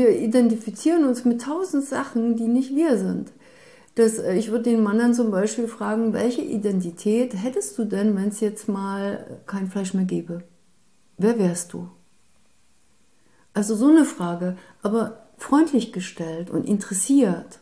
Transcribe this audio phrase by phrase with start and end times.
[0.00, 3.32] Wir identifizieren uns mit tausend Sachen, die nicht wir sind.
[3.96, 8.16] Das, äh, ich würde den Mann dann zum Beispiel fragen, welche Identität hättest du denn,
[8.16, 10.42] wenn es jetzt mal kein Fleisch mehr gäbe?
[11.18, 11.90] Wer wärst du?
[13.52, 17.58] Also so eine Frage, aber freundlich gestellt und interessiert,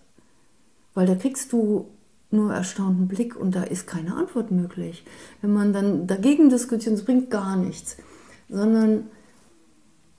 [0.94, 1.88] weil da kriegst du
[2.30, 5.04] nur erstaunten Blick und da ist keine Antwort möglich.
[5.40, 7.96] Wenn man dann dagegen diskutiert, das bringt gar nichts,
[8.48, 9.08] sondern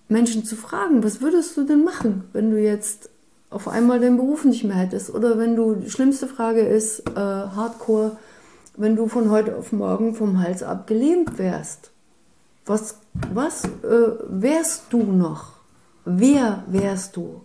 [0.09, 3.09] Menschen zu fragen, was würdest du denn machen, wenn du jetzt
[3.49, 5.13] auf einmal den Beruf nicht mehr hättest?
[5.13, 8.17] Oder wenn du, die schlimmste Frage ist, äh, Hardcore,
[8.75, 11.91] wenn du von heute auf morgen vom Hals ab gelähmt wärst.
[12.65, 12.95] Was,
[13.33, 15.53] was äh, wärst du noch?
[16.05, 17.41] Wer wärst du?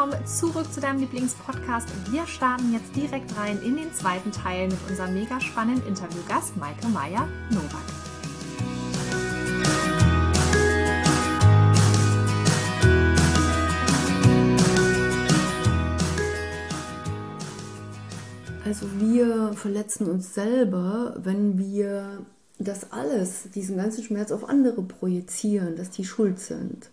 [0.00, 1.86] Willkommen zurück zu deinem Lieblingspodcast.
[2.10, 6.88] Wir starten jetzt direkt rein in den zweiten Teil mit unserem mega spannenden Interviewgast Maike
[6.88, 7.84] Meyer-Nowak.
[18.64, 22.24] Also wir verletzen uns selber, wenn wir
[22.58, 26.88] das alles, diesen ganzen Schmerz auf andere projizieren, dass die schuld sind.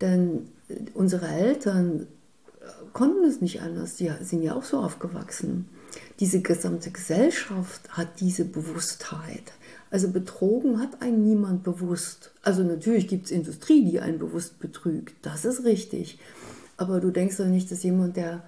[0.00, 0.48] Denn
[0.94, 2.06] unsere Eltern
[2.92, 3.96] konnten es nicht anders.
[3.96, 5.68] Die sind ja auch so aufgewachsen.
[6.20, 9.52] Diese gesamte Gesellschaft hat diese Bewusstheit.
[9.90, 12.32] Also betrogen hat einen niemand bewusst.
[12.42, 15.14] Also natürlich gibt es Industrie, die einen bewusst betrügt.
[15.22, 16.18] Das ist richtig.
[16.76, 18.42] Aber du denkst doch nicht, dass jemand, der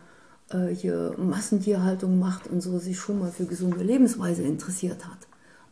[0.51, 5.19] äh, hier Massentierhaltung macht und so, sich schon mal für gesunde Lebensweise interessiert hat.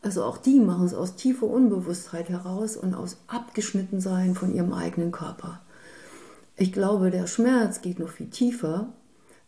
[0.02, 5.12] Also auch die machen es aus tiefer Unbewusstheit heraus und aus Abgeschnittensein von ihrem eigenen
[5.12, 5.60] Körper.
[6.60, 8.92] Ich glaube, der Schmerz geht noch viel tiefer,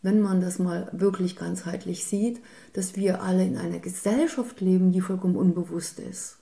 [0.01, 2.41] wenn man das mal wirklich ganzheitlich sieht,
[2.73, 6.37] dass wir alle in einer Gesellschaft leben, die vollkommen unbewusst ist.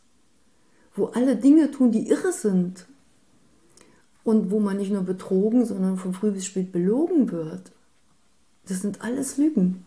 [0.96, 2.86] Wo alle Dinge tun, die irre sind.
[4.24, 7.74] Und wo man nicht nur betrogen, sondern von früh bis spät belogen wird.
[8.66, 9.84] Das sind alles Lügen.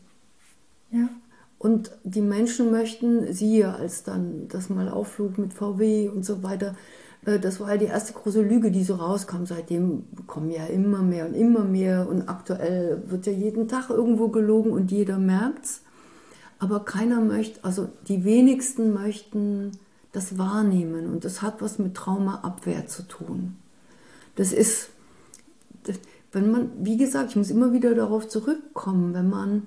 [0.91, 1.09] Ja.
[1.57, 6.77] Und die Menschen möchten, siehe, als dann das mal aufflug mit VW und so weiter,
[7.25, 9.47] das war ja die erste große Lüge, die so rauskam.
[9.47, 14.29] Seitdem kommen ja immer mehr und immer mehr und aktuell wird ja jeden Tag irgendwo
[14.29, 15.83] gelogen und jeder merkt's.
[16.59, 19.73] Aber keiner möchte, also die wenigsten möchten
[20.13, 23.57] das wahrnehmen und das hat was mit Traumaabwehr zu tun.
[24.37, 24.91] Das ist,
[26.33, 29.67] wenn man, wie gesagt, ich muss immer wieder darauf zurückkommen, wenn man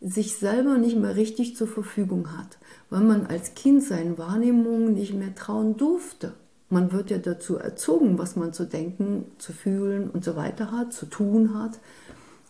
[0.00, 2.58] sich selber nicht mehr richtig zur Verfügung hat,
[2.90, 6.34] weil man als Kind seinen Wahrnehmungen nicht mehr trauen durfte.
[6.70, 10.92] Man wird ja dazu erzogen, was man zu denken, zu fühlen und so weiter hat,
[10.92, 11.78] zu tun hat,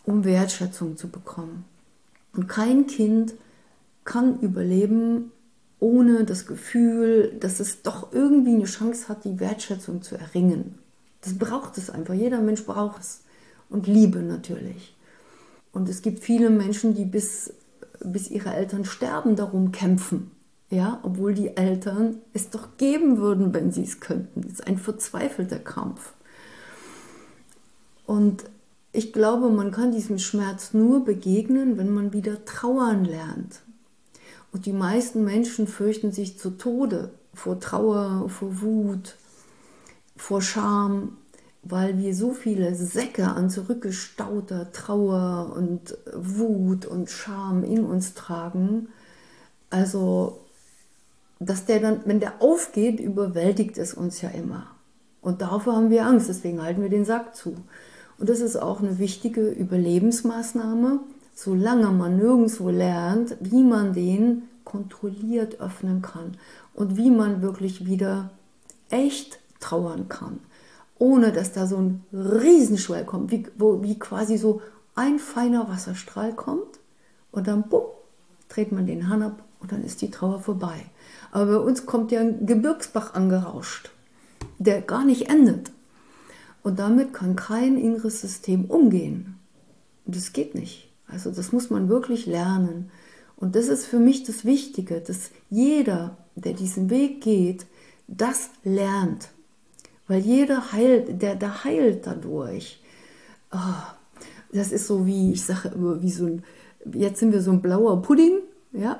[0.03, 1.65] um Wertschätzung zu bekommen.
[2.33, 3.33] Und kein Kind
[4.03, 5.31] kann überleben
[5.79, 10.77] ohne das Gefühl, dass es doch irgendwie eine Chance hat, die Wertschätzung zu erringen.
[11.21, 12.13] Das braucht es einfach.
[12.13, 13.21] Jeder Mensch braucht es.
[13.69, 14.95] Und Liebe natürlich.
[15.71, 17.53] Und es gibt viele Menschen, die bis,
[18.03, 20.31] bis ihre Eltern sterben, darum kämpfen.
[20.69, 24.41] Ja, obwohl die Eltern es doch geben würden, wenn sie es könnten.
[24.41, 26.13] Das ist ein verzweifelter Kampf.
[28.05, 28.45] Und
[28.91, 33.61] ich glaube, man kann diesem Schmerz nur begegnen, wenn man wieder trauern lernt.
[34.51, 39.15] Und die meisten Menschen fürchten sich zu Tode vor Trauer, vor Wut,
[40.17, 41.17] vor Scham,
[41.61, 48.89] weil wir so viele Säcke an zurückgestauter Trauer und Wut und Scham in uns tragen.
[49.69, 50.39] Also
[51.39, 54.67] dass der dann, wenn der aufgeht, überwältigt es uns ja immer.
[55.21, 57.55] Und davor haben wir Angst, deswegen halten wir den Sack zu.
[58.17, 60.99] Und das ist auch eine wichtige Überlebensmaßnahme,
[61.33, 66.37] solange man nirgendwo lernt, wie man den kontrolliert öffnen kann
[66.73, 68.29] und wie man wirklich wieder
[68.89, 70.39] echt trauern kann,
[70.97, 74.61] ohne dass da so ein Riesenschwell kommt, wie, wo, wie quasi so
[74.95, 76.79] ein feiner Wasserstrahl kommt
[77.31, 77.83] und dann bumm,
[78.49, 80.85] dreht man den Hahn ab und dann ist die Trauer vorbei.
[81.31, 83.91] Aber bei uns kommt ja ein Gebirgsbach angerauscht,
[84.57, 85.71] der gar nicht endet.
[86.63, 89.39] Und damit kann kein inneres System umgehen.
[90.05, 90.89] Das geht nicht.
[91.07, 92.91] Also das muss man wirklich lernen.
[93.35, 97.65] Und das ist für mich das Wichtige, dass jeder, der diesen Weg geht,
[98.07, 99.29] das lernt.
[100.07, 102.81] Weil jeder heilt, der, der heilt dadurch.
[103.51, 103.57] Oh,
[104.51, 106.43] das ist so wie, ich sage immer, wie so ein,
[106.93, 108.39] jetzt sind wir so ein blauer Pudding,
[108.71, 108.99] ja,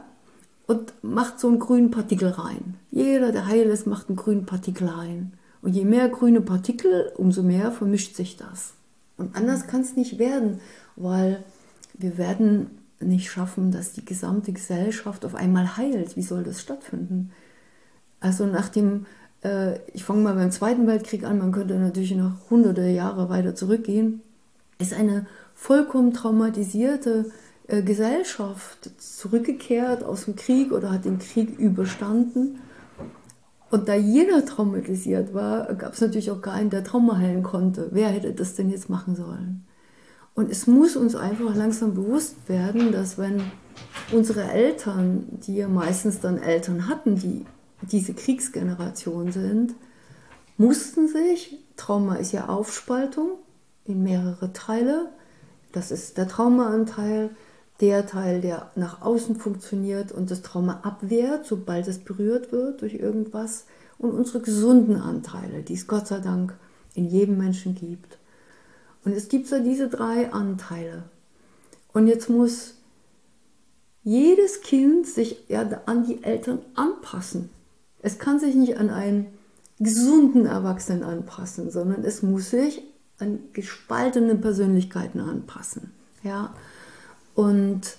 [0.70, 2.76] und macht so einen grünen Partikel rein.
[2.92, 5.34] Jeder, der heil ist, macht einen grünen Partikel rein.
[5.64, 8.74] Und je mehr grüne Partikel, umso mehr vermischt sich das.
[9.18, 10.60] Und anders kann es nicht werden,
[10.96, 11.44] weil
[11.96, 12.68] wir werden
[13.00, 16.16] nicht schaffen, dass die gesamte Gesellschaft auf einmal heilt.
[16.16, 17.32] Wie soll das stattfinden?
[18.20, 19.08] Also nach dem,
[19.44, 23.56] äh, ich fange mal beim Zweiten Weltkrieg an, man könnte natürlich noch hunderte Jahre weiter
[23.56, 24.22] zurückgehen,
[24.78, 25.26] ist eine
[25.56, 27.32] vollkommen traumatisierte
[27.70, 32.60] Gesellschaft zurückgekehrt aus dem Krieg oder hat den Krieg überstanden.
[33.70, 37.90] Und da jeder traumatisiert war, gab es natürlich auch keinen, der Trauma heilen konnte.
[37.92, 39.66] Wer hätte das denn jetzt machen sollen?
[40.34, 43.44] Und es muss uns einfach langsam bewusst werden, dass wenn
[44.12, 47.46] unsere Eltern, die ja meistens dann Eltern hatten, die
[47.82, 49.76] diese Kriegsgeneration sind,
[50.58, 53.32] mussten sich, Trauma ist ja Aufspaltung
[53.86, 55.10] in mehrere Teile,
[55.72, 57.30] das ist der Traumaanteil,
[57.82, 62.96] der Teil, der nach außen funktioniert und das Trauma abwehrt, sobald es berührt wird durch
[62.96, 63.66] irgendwas,
[63.98, 66.54] und unsere gesunden Anteile, die es Gott sei Dank
[66.96, 68.18] in jedem Menschen gibt.
[69.04, 71.04] Und es gibt so diese drei Anteile.
[71.94, 72.76] Und jetzt muss
[74.04, 77.50] jedes Kind sich ja an die Eltern anpassen.
[78.02, 79.28] Es kann sich nicht an einen
[79.80, 82.82] gesunden Erwachsenen anpassen, sondern es muss sich
[83.20, 85.92] an gespaltene Persönlichkeiten anpassen.
[86.24, 86.54] Ja?
[87.40, 87.96] Und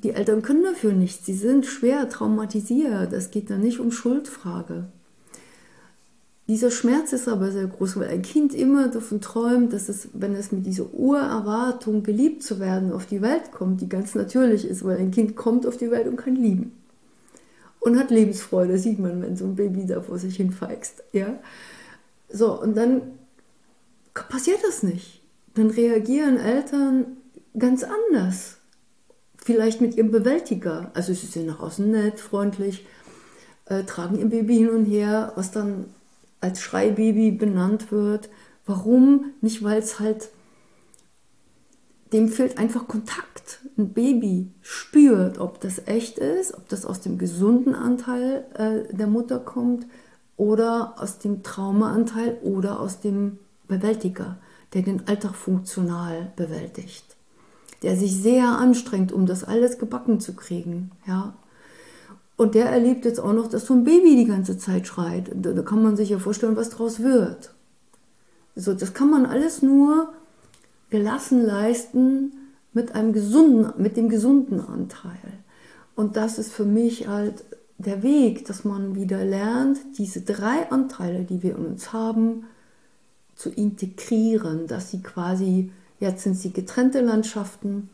[0.00, 1.24] die Eltern können dafür nichts.
[1.26, 3.12] Sie sind schwer traumatisiert.
[3.12, 4.86] Es geht da nicht um Schuldfrage.
[6.48, 10.34] Dieser Schmerz ist aber sehr groß, weil ein Kind immer davon träumt, dass es, wenn
[10.34, 14.84] es mit dieser Urerwartung, geliebt zu werden, auf die Welt kommt, die ganz natürlich ist,
[14.84, 16.72] weil ein Kind kommt auf die Welt und kann lieben.
[17.78, 21.04] Und hat Lebensfreude, sieht man, wenn so ein Baby da vor sich hinfeixt.
[21.12, 21.38] Ja?
[22.28, 23.02] So, und dann
[24.14, 25.22] passiert das nicht.
[25.54, 27.18] Dann reagieren Eltern
[27.56, 28.58] ganz anders.
[29.44, 30.90] Vielleicht mit ihrem Bewältiger.
[30.94, 32.86] Also sie sind nach außen nett, freundlich,
[33.66, 35.90] äh, tragen ihr Baby hin und her, was dann
[36.40, 38.30] als Schreibaby benannt wird.
[38.64, 39.34] Warum?
[39.42, 40.30] Nicht, weil es halt,
[42.14, 43.60] dem fehlt einfach Kontakt.
[43.76, 49.08] Ein Baby spürt, ob das echt ist, ob das aus dem gesunden Anteil äh, der
[49.08, 49.86] Mutter kommt
[50.38, 53.38] oder aus dem Traumaanteil oder aus dem
[53.68, 54.38] Bewältiger,
[54.72, 57.13] der den Alltag funktional bewältigt,
[57.84, 60.90] der sich sehr anstrengt, um das alles gebacken zu kriegen.
[61.06, 61.34] Ja,
[62.36, 65.30] und der erlebt jetzt auch noch, dass so ein Baby die ganze Zeit schreit.
[65.34, 67.54] Da, kann man sich ja vorstellen, was draus wird.
[68.56, 70.12] So, das kann man alles nur
[70.90, 72.32] gelassen leisten
[72.72, 75.44] mit einem gesunden, mit dem gesunden Anteil.
[75.94, 77.44] Und das ist für mich halt
[77.78, 82.44] der Weg, dass man wieder lernt, diese drei Anteile, die wir in uns haben,
[83.36, 87.88] zu integrieren, dass sie quasi, jetzt sind sie getrennte Landschaften,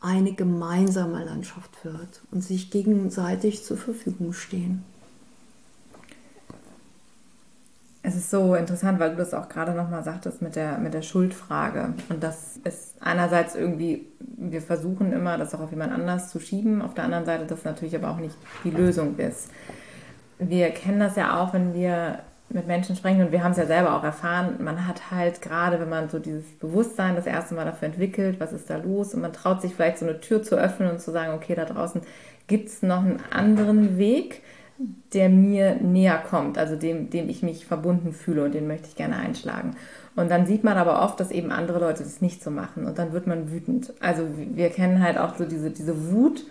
[0.00, 4.84] eine gemeinsame Landschaft wird und sich gegenseitig zur Verfügung stehen.
[8.08, 11.02] Es ist so interessant, weil du das auch gerade nochmal sagtest mit der, mit der
[11.02, 11.92] Schuldfrage.
[12.08, 16.82] Und das ist einerseits irgendwie, wir versuchen immer, das auch auf jemand anders zu schieben.
[16.82, 19.50] Auf der anderen Seite, das natürlich aber auch nicht die Lösung ist.
[20.38, 23.66] Wir kennen das ja auch, wenn wir mit Menschen sprechen und wir haben es ja
[23.66, 27.64] selber auch erfahren, man hat halt gerade, wenn man so dieses Bewusstsein das erste Mal
[27.64, 30.56] dafür entwickelt, was ist da los und man traut sich vielleicht so eine Tür zu
[30.56, 32.02] öffnen und zu sagen, okay, da draußen
[32.46, 34.42] gibt es noch einen anderen Weg,
[35.12, 38.96] der mir näher kommt, also dem, dem ich mich verbunden fühle und den möchte ich
[38.96, 39.76] gerne einschlagen.
[40.14, 42.98] Und dann sieht man aber oft, dass eben andere Leute das nicht so machen und
[42.98, 43.92] dann wird man wütend.
[44.00, 46.44] Also wir kennen halt auch so diese, diese Wut,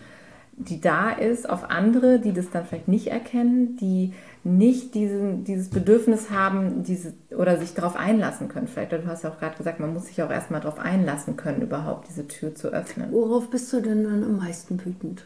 [0.57, 5.69] die da ist auf andere, die das dann vielleicht nicht erkennen, die nicht diesen, dieses
[5.69, 8.67] Bedürfnis haben, diese, oder sich darauf einlassen können.
[8.67, 11.61] Vielleicht, du hast ja auch gerade gesagt, man muss sich auch erstmal darauf einlassen können,
[11.61, 13.11] überhaupt diese Tür zu öffnen.
[13.11, 15.25] Worauf bist du denn dann am meisten wütend?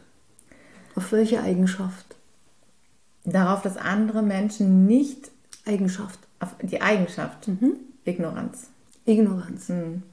[0.95, 2.15] Auf welche Eigenschaft?
[3.24, 5.29] Darauf, dass andere Menschen nicht.
[5.65, 6.19] Eigenschaft.
[6.39, 7.48] Auf die Eigenschaft.
[7.48, 7.75] Mhm.
[8.05, 8.69] Ignoranz.
[9.05, 9.69] Ignoranz.
[9.69, 10.03] Mhm.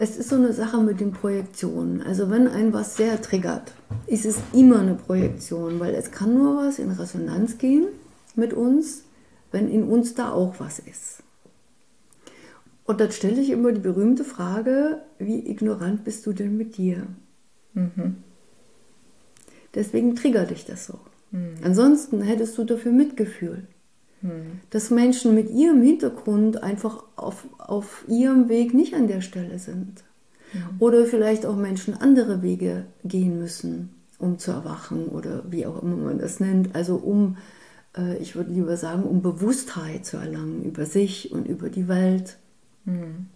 [0.00, 2.02] Es ist so eine Sache mit den Projektionen.
[2.02, 3.72] Also wenn ein was sehr triggert,
[4.06, 7.88] ist es immer eine Projektion, weil es kann nur was in Resonanz gehen
[8.36, 9.02] mit uns,
[9.50, 11.24] wenn in uns da auch was ist.
[12.84, 17.08] Und dann stelle ich immer die berühmte Frage, wie ignorant bist du denn mit dir?
[17.74, 18.18] Mhm.
[19.74, 21.00] Deswegen triggert dich das so.
[21.32, 21.56] Mhm.
[21.64, 23.66] Ansonsten hättest du dafür Mitgefühl.
[24.22, 24.60] Mhm.
[24.70, 30.04] Dass Menschen mit ihrem Hintergrund einfach auf, auf ihrem Weg nicht an der Stelle sind.
[30.52, 30.60] Mhm.
[30.78, 35.96] Oder vielleicht auch Menschen andere Wege gehen müssen, um zu erwachen oder wie auch immer
[35.96, 36.74] man das nennt.
[36.74, 37.36] Also um,
[37.96, 42.38] äh, ich würde lieber sagen, um Bewusstheit zu erlangen über sich und über die Welt.
[42.84, 43.26] Mhm.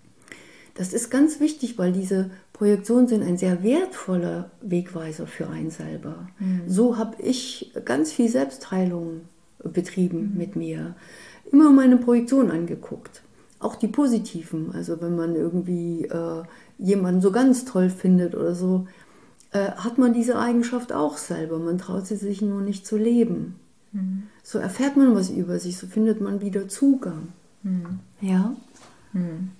[0.74, 6.28] Das ist ganz wichtig, weil diese Projektionen sind ein sehr wertvoller Wegweiser für einen selber.
[6.38, 6.62] Mhm.
[6.66, 9.22] So habe ich ganz viel Selbstheilung
[9.64, 10.94] betrieben mit mir.
[11.50, 13.22] Immer meine Projektion angeguckt.
[13.62, 14.72] auch die positiven.
[14.74, 16.42] Also wenn man irgendwie äh,
[16.78, 18.86] jemanden so ganz toll findet oder so,
[19.52, 21.58] äh, hat man diese Eigenschaft auch selber.
[21.58, 23.54] Man traut sie sich nur nicht zu leben.
[23.92, 24.24] Mhm.
[24.42, 27.28] So erfährt man was über sich, so findet man wieder Zugang.
[27.62, 28.00] Mhm.
[28.20, 28.56] Ja.
[29.12, 29.50] Mhm.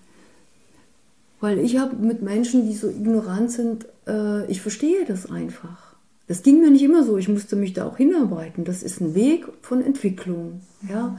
[1.40, 5.91] Weil ich habe mit Menschen, die so ignorant sind, äh, ich verstehe das einfach.
[6.32, 7.18] Das ging mir nicht immer so.
[7.18, 8.64] Ich musste mich da auch hinarbeiten.
[8.64, 10.62] Das ist ein Weg von Entwicklung.
[10.88, 11.18] Ja.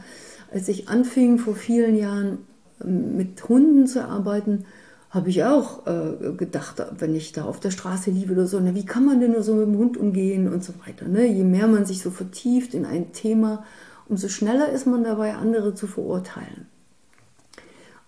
[0.51, 2.39] Als ich anfing vor vielen Jahren
[2.83, 4.65] ähm, mit Hunden zu arbeiten,
[5.11, 8.73] habe ich auch äh, gedacht, wenn ich da auf der Straße liebe oder so, na,
[8.73, 11.07] wie kann man denn nur so mit dem Hund umgehen und so weiter.
[11.07, 11.27] Ne?
[11.27, 13.63] Je mehr man sich so vertieft in ein Thema,
[14.09, 16.65] umso schneller ist man dabei, andere zu verurteilen.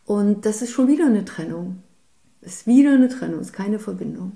[0.06, 1.84] Und das ist schon wieder eine Trennung.
[2.42, 4.32] Ist wieder eine Trennung, ist keine Verbindung.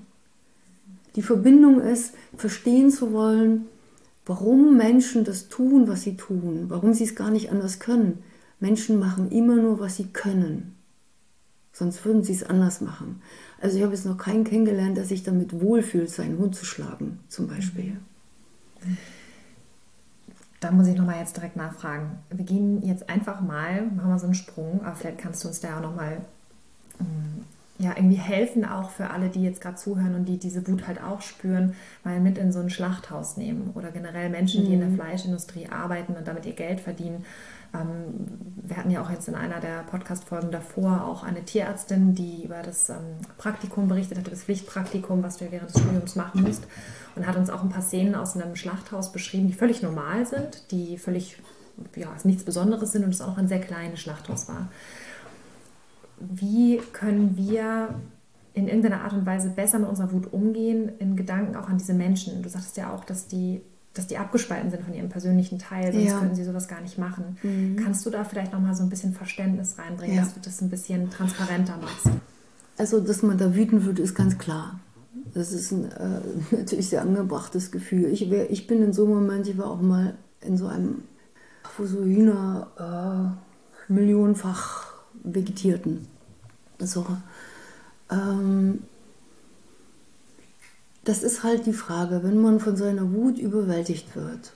[1.16, 3.66] Die Verbindung ist, verstehen zu wollen,
[4.26, 8.22] warum Menschen das tun, was sie tun, warum sie es gar nicht anders können.
[8.60, 10.76] Menschen machen immer nur, was sie können.
[11.72, 13.22] Sonst würden sie es anders machen.
[13.60, 17.20] Also ich habe jetzt noch keinen kennengelernt, der sich damit wohlfühlt, seinen Hund zu schlagen,
[17.28, 17.96] zum Beispiel.
[20.60, 22.18] Da muss ich nochmal jetzt direkt nachfragen.
[22.28, 25.60] Wir gehen jetzt einfach mal, machen wir so einen Sprung, aber vielleicht kannst du uns
[25.60, 26.20] da auch nochmal
[26.98, 27.40] mm,
[27.80, 31.02] ja, irgendwie helfen auch für alle, die jetzt gerade zuhören und die diese Wut halt
[31.02, 34.90] auch spüren, mal mit in so ein Schlachthaus nehmen oder generell Menschen, die in der
[34.90, 34.96] mhm.
[34.96, 37.24] Fleischindustrie arbeiten und damit ihr Geld verdienen
[37.72, 38.28] ähm,
[38.62, 42.62] wir hatten ja auch jetzt in einer der Podcast-Folgen davor auch eine Tierärztin, die über
[42.62, 42.96] das ähm,
[43.38, 46.64] Praktikum berichtet hatte, das Pflichtpraktikum, was du ja während des Studiums machen musst.
[47.16, 50.70] Und hat uns auch ein paar Szenen aus einem Schlachthaus beschrieben, die völlig normal sind,
[50.70, 51.40] die völlig,
[51.96, 54.68] ja, nichts Besonderes sind und es auch ein sehr kleines Schlachthaus war.
[56.20, 57.94] Wie können wir
[58.54, 61.94] in irgendeiner Art und Weise besser mit unserer Wut umgehen, in Gedanken auch an diese
[61.94, 62.42] Menschen?
[62.42, 63.62] Du sagtest ja auch, dass die
[63.94, 66.18] dass die abgespalten sind von ihrem persönlichen Teil, sonst ja.
[66.18, 67.36] können sie sowas gar nicht machen.
[67.42, 67.76] Mhm.
[67.76, 70.22] Kannst du da vielleicht noch mal so ein bisschen Verständnis reinbringen, ja.
[70.22, 72.08] dass du das ein bisschen transparenter machst?
[72.78, 74.78] Also, dass man da wüten würde, ist ganz klar.
[75.34, 76.20] Das ist ein äh,
[76.56, 78.06] natürlich sehr angebrachtes Gefühl.
[78.06, 81.02] Ich, wär, ich bin in so einem Moment, ich war auch mal in so einem,
[81.76, 83.36] wo so Hühner
[83.88, 84.89] äh, millionenfach
[85.22, 86.06] vegetierten.
[86.78, 87.06] So.
[88.10, 88.80] Ähm,
[91.04, 94.52] das ist halt die Frage, wenn man von seiner Wut überwältigt wird,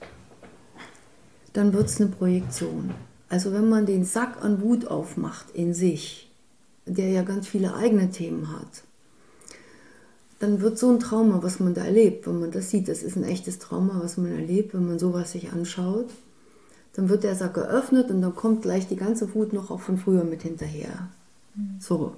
[1.52, 2.92] dann wird es eine Projektion.
[3.28, 6.30] Also wenn man den Sack an Wut aufmacht in sich,
[6.86, 8.84] der ja ganz viele eigene Themen hat,
[10.38, 13.16] dann wird so ein Trauma, was man da erlebt, wenn man das sieht, das ist
[13.16, 16.10] ein echtes Trauma, was man erlebt, wenn man sowas sich anschaut,
[16.94, 19.98] dann wird der Sack geöffnet und dann kommt gleich die ganze Wut noch auch von
[19.98, 21.08] früher mit hinterher.
[21.54, 21.76] Mhm.
[21.80, 22.16] So.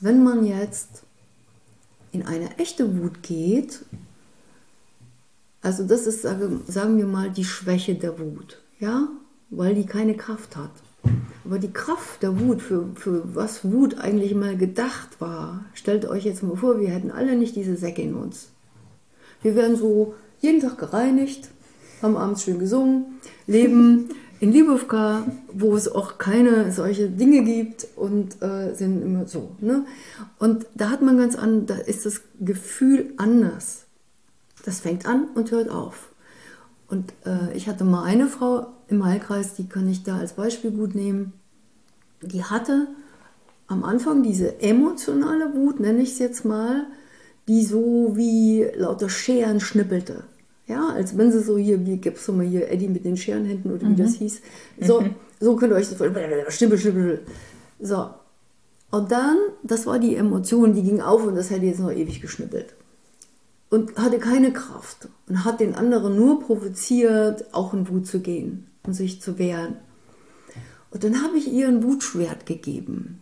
[0.00, 1.02] Wenn man jetzt
[2.12, 3.84] in eine echte Wut geht,
[5.62, 9.08] also das ist, sagen wir mal, die Schwäche der Wut, ja,
[9.50, 10.72] weil die keine Kraft hat.
[11.44, 16.24] Aber die Kraft der Wut, für, für was Wut eigentlich mal gedacht war, stellt euch
[16.24, 18.48] jetzt mal vor, wir hätten alle nicht diese Säcke in uns.
[19.42, 21.50] Wir werden so jeden Tag gereinigt,
[22.02, 28.42] haben abends schön gesungen, leben in Libovka, wo es auch keine solche Dinge gibt und
[28.42, 29.54] äh, sind immer so.
[29.60, 29.84] Ne?
[30.40, 33.84] Und da hat man ganz an, da ist das Gefühl anders.
[34.64, 36.08] Das fängt an und hört auf.
[36.88, 40.72] Und äh, ich hatte mal eine Frau im Heilkreis, die kann ich da als Beispiel
[40.72, 41.32] gut nehmen.
[42.20, 42.88] Die hatte
[43.68, 46.86] am Anfang diese emotionale Wut, nenne ich es jetzt mal,
[47.48, 50.24] die so wie lauter Scheren schnippelte.
[50.66, 53.16] Ja, als wenn sie so hier, wie gibt es so mal hier Eddie mit den
[53.16, 53.96] Scherenhänden oder wie mhm.
[53.96, 54.40] das hieß.
[54.80, 55.14] So, mhm.
[55.40, 56.44] so könnt ihr euch das vorstellen.
[56.50, 57.20] Schnippel, schnippel.
[57.80, 58.10] So.
[58.90, 62.20] Und dann, das war die Emotion, die ging auf und das hätte jetzt noch ewig
[62.20, 62.74] geschnippelt.
[63.70, 68.66] Und hatte keine Kraft und hat den anderen nur provoziert, auch in Wut zu gehen
[68.82, 69.76] und sich zu wehren.
[70.90, 73.18] Und dann habe ich ihr ein Wutschwert gegeben.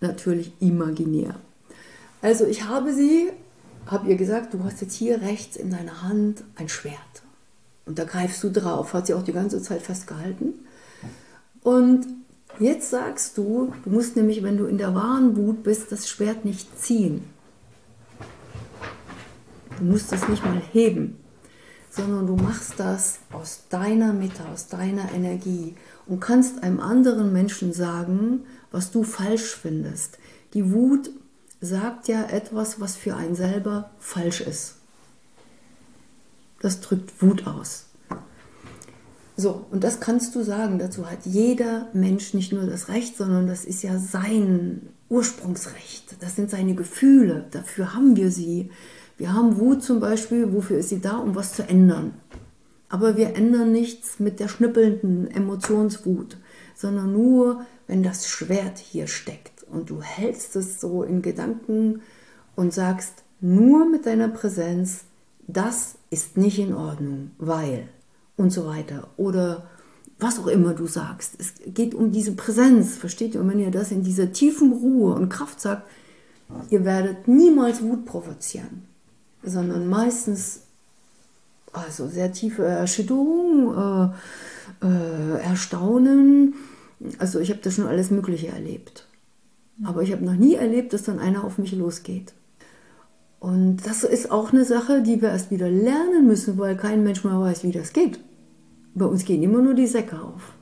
[0.00, 1.36] Natürlich imaginär.
[2.20, 3.30] Also ich habe sie
[3.86, 6.96] habe ihr gesagt, du hast jetzt hier rechts in deiner Hand ein Schwert.
[7.84, 8.94] Und da greifst du drauf.
[8.94, 10.54] Hat sie auch die ganze Zeit festgehalten.
[11.62, 12.06] Und
[12.58, 16.44] jetzt sagst du, du musst nämlich, wenn du in der wahren Wut bist, das Schwert
[16.44, 17.24] nicht ziehen.
[19.78, 21.16] Du musst es nicht mal heben,
[21.90, 25.74] sondern du machst das aus deiner Mitte, aus deiner Energie
[26.06, 30.18] und kannst einem anderen Menschen sagen, was du falsch findest.
[30.54, 31.10] Die Wut
[31.62, 34.74] sagt ja etwas, was für einen selber falsch ist.
[36.60, 37.86] Das drückt Wut aus.
[39.36, 40.78] So, und das kannst du sagen.
[40.78, 46.16] Dazu hat jeder Mensch nicht nur das Recht, sondern das ist ja sein Ursprungsrecht.
[46.20, 47.46] Das sind seine Gefühle.
[47.52, 48.70] Dafür haben wir sie.
[49.16, 50.52] Wir haben Wut zum Beispiel.
[50.52, 51.16] Wofür ist sie da?
[51.16, 52.14] Um was zu ändern.
[52.88, 56.36] Aber wir ändern nichts mit der schnippelnden Emotionswut,
[56.74, 62.02] sondern nur, wenn das Schwert hier steckt und du hältst es so in Gedanken
[62.54, 65.04] und sagst nur mit deiner Präsenz,
[65.48, 67.88] das ist nicht in Ordnung, weil
[68.36, 69.08] und so weiter.
[69.16, 69.66] Oder
[70.18, 71.34] was auch immer du sagst.
[71.38, 73.40] Es geht um diese Präsenz, versteht ihr?
[73.40, 75.82] Und wenn ihr das in dieser tiefen Ruhe und Kraft sagt,
[76.70, 78.84] ihr werdet niemals Wut provozieren,
[79.42, 80.60] sondern meistens
[81.72, 84.12] also sehr tiefe Erschütterung,
[84.82, 86.54] äh, äh, Erstaunen.
[87.18, 89.08] Also ich habe da schon alles Mögliche erlebt.
[89.84, 92.34] Aber ich habe noch nie erlebt, dass dann einer auf mich losgeht.
[93.40, 97.24] Und das ist auch eine Sache, die wir erst wieder lernen müssen, weil kein Mensch
[97.24, 98.20] mehr weiß, wie das geht.
[98.94, 100.52] Bei uns gehen immer nur die Säcke auf.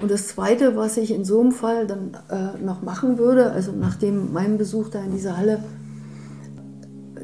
[0.00, 3.72] Und das Zweite, was ich in so einem Fall dann äh, noch machen würde, also
[3.72, 5.62] nach dem, meinem Besuch da in dieser Halle,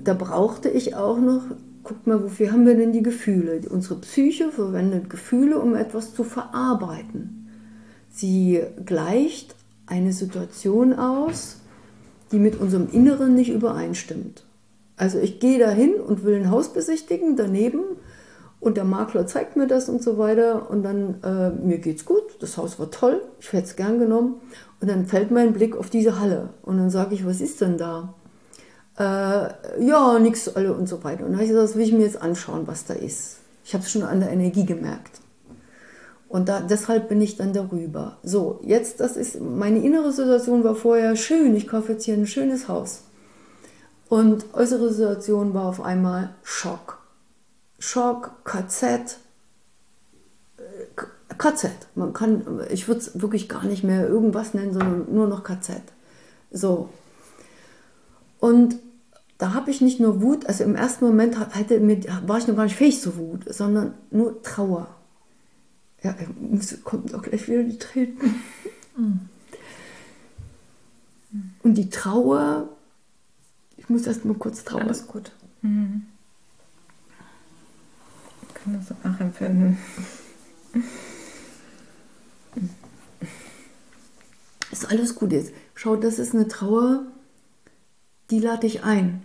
[0.05, 1.43] da brauchte ich auch noch,
[1.83, 3.63] guckt mal, wofür haben wir denn die Gefühle?
[3.71, 7.49] Unsere Psyche verwendet Gefühle, um etwas zu verarbeiten.
[8.11, 11.57] Sie gleicht eine Situation aus,
[12.33, 14.45] die mit unserem Inneren nicht übereinstimmt.
[14.97, 17.81] Also ich gehe dahin und will ein Haus besichtigen, daneben
[18.61, 20.71] und der Makler zeigt mir das und so weiter.
[20.71, 24.40] Und dann, äh, mir geht's gut, das Haus war toll, ich hätte es gern genommen.
[24.81, 26.50] Und dann fällt mein Blick auf diese Halle.
[26.62, 28.14] Und dann sage ich, was ist denn da?
[28.99, 31.25] Äh, ja, nichts alle und so weiter.
[31.25, 33.38] Und dann habe ich gesagt, das will ich mir jetzt anschauen, was da ist.
[33.64, 35.21] Ich habe es schon an der Energie gemerkt.
[36.37, 38.19] Und da, deshalb bin ich dann darüber.
[38.23, 42.26] So, jetzt, das ist, meine innere Situation war vorher schön, ich kaufe jetzt hier ein
[42.26, 43.05] schönes Haus.
[44.11, 46.99] Und äußere Situation war auf einmal Schock.
[47.78, 49.19] Schock, KZ,
[50.59, 50.62] äh,
[51.38, 51.71] KZ.
[51.95, 55.81] Man kann, ich würde es wirklich gar nicht mehr irgendwas nennen, sondern nur noch KZ.
[56.50, 56.90] So.
[58.40, 58.76] Und
[59.38, 61.81] da habe ich nicht nur Wut, also im ersten Moment hatte,
[62.26, 64.96] war ich noch gar nicht fähig zu Wut, sondern nur Trauer.
[66.03, 68.19] Ja, muss, kommt auch gleich wieder die Tränen.
[71.62, 72.69] Und die Trauer,
[73.76, 74.85] ich muss erst mal kurz trauern.
[74.85, 75.33] Alles gut.
[75.62, 76.07] Mhm
[78.66, 79.79] kann das auch nachempfinden.
[84.73, 85.53] Ist alles gut jetzt.
[85.75, 87.07] Schau, das ist eine Trauer,
[88.31, 89.23] die lade ich ein.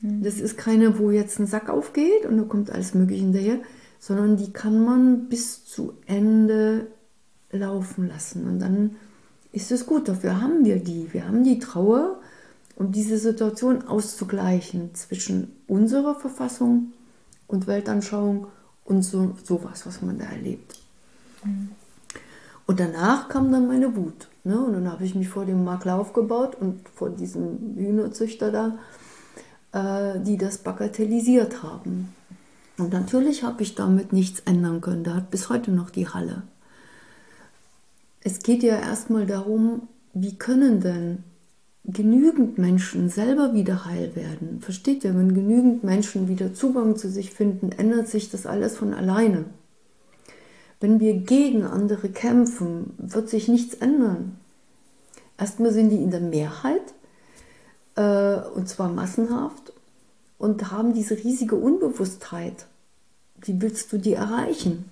[0.00, 0.22] Mhm.
[0.22, 3.58] Das ist keine, wo jetzt ein Sack aufgeht und da kommt alles Mögliche hinterher,
[4.02, 6.88] sondern die kann man bis zu Ende
[7.52, 8.48] laufen lassen.
[8.48, 8.96] Und dann
[9.52, 10.08] ist es gut.
[10.08, 11.12] Dafür haben wir die.
[11.12, 12.18] Wir haben die Trauer,
[12.74, 16.92] um diese Situation auszugleichen zwischen unserer Verfassung
[17.46, 18.48] und Weltanschauung
[18.84, 20.80] und so sowas, was man da erlebt.
[21.44, 21.68] Mhm.
[22.66, 24.26] Und danach kam dann meine Wut.
[24.42, 24.58] Ne?
[24.60, 28.78] Und dann habe ich mich vor dem Makler aufgebaut und vor diesem Hühnerzüchter da,
[29.72, 32.12] äh, die das bagatellisiert haben.
[32.82, 35.04] Und natürlich habe ich damit nichts ändern können.
[35.04, 36.42] Da hat bis heute noch die Halle.
[38.24, 41.22] Es geht ja erstmal darum, wie können denn
[41.84, 44.60] genügend Menschen selber wieder heil werden.
[44.60, 48.94] Versteht ihr, wenn genügend Menschen wieder Zugang zu sich finden, ändert sich das alles von
[48.94, 49.44] alleine.
[50.80, 54.38] Wenn wir gegen andere kämpfen, wird sich nichts ändern.
[55.38, 56.94] Erstmal sind die in der Mehrheit,
[57.94, 59.72] äh, und zwar massenhaft,
[60.38, 62.66] und haben diese riesige Unbewusstheit.
[63.42, 64.86] Wie willst du die erreichen?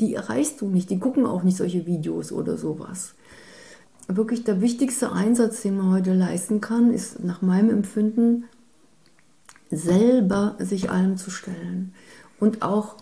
[0.00, 0.90] Die erreichst du nicht.
[0.90, 3.14] Die gucken auch nicht solche Videos oder sowas
[4.08, 8.44] wirklich der wichtigste Einsatz, den man heute leisten kann, ist nach meinem Empfinden
[9.70, 11.94] selber sich allem zu stellen
[12.38, 12.96] und auch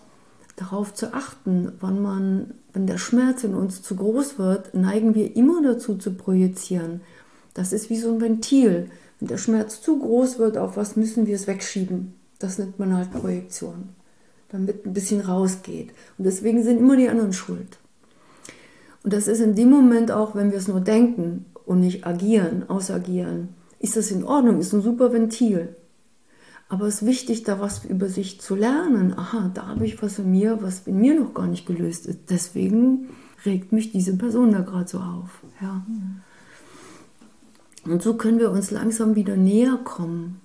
[0.55, 5.35] darauf zu achten, wann man, wenn der Schmerz in uns zu groß wird, neigen wir
[5.35, 7.01] immer dazu zu projizieren.
[7.53, 8.89] Das ist wie so ein Ventil.
[9.19, 12.13] Wenn der Schmerz zu groß wird, auf was müssen wir es wegschieben?
[12.39, 13.89] Das nennt man halt Projektion,
[14.53, 15.89] damit ein bisschen rausgeht.
[16.17, 17.79] Und deswegen sind immer die anderen schuld.
[19.03, 22.69] Und das ist in dem Moment auch, wenn wir es nur denken und nicht agieren,
[22.69, 25.75] ausagieren, ist das in Ordnung, ist ein super Ventil.
[26.69, 29.13] Aber es ist wichtig, da was über sich zu lernen.
[29.17, 32.19] Aha, da habe ich was in mir, was in mir noch gar nicht gelöst ist.
[32.29, 33.09] Deswegen
[33.45, 35.43] regt mich diese Person da gerade so auf.
[35.61, 35.83] Ja.
[37.85, 40.39] Und so können wir uns langsam wieder näher kommen.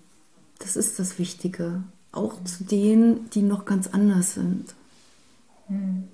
[0.58, 1.82] Das ist das Wichtige.
[2.12, 4.74] Auch zu denen, die noch ganz anders sind.
[5.68, 6.08] Mhm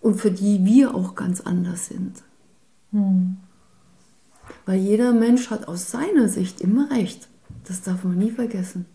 [0.00, 2.22] und für die wir auch ganz anders sind.
[2.92, 3.36] Hm.
[4.66, 7.28] Weil jeder Mensch hat aus seiner Sicht immer recht.
[7.66, 8.86] Das darf man nie vergessen.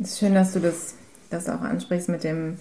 [0.00, 0.94] Es ist schön, dass du das,
[1.30, 2.58] das auch ansprichst mit dem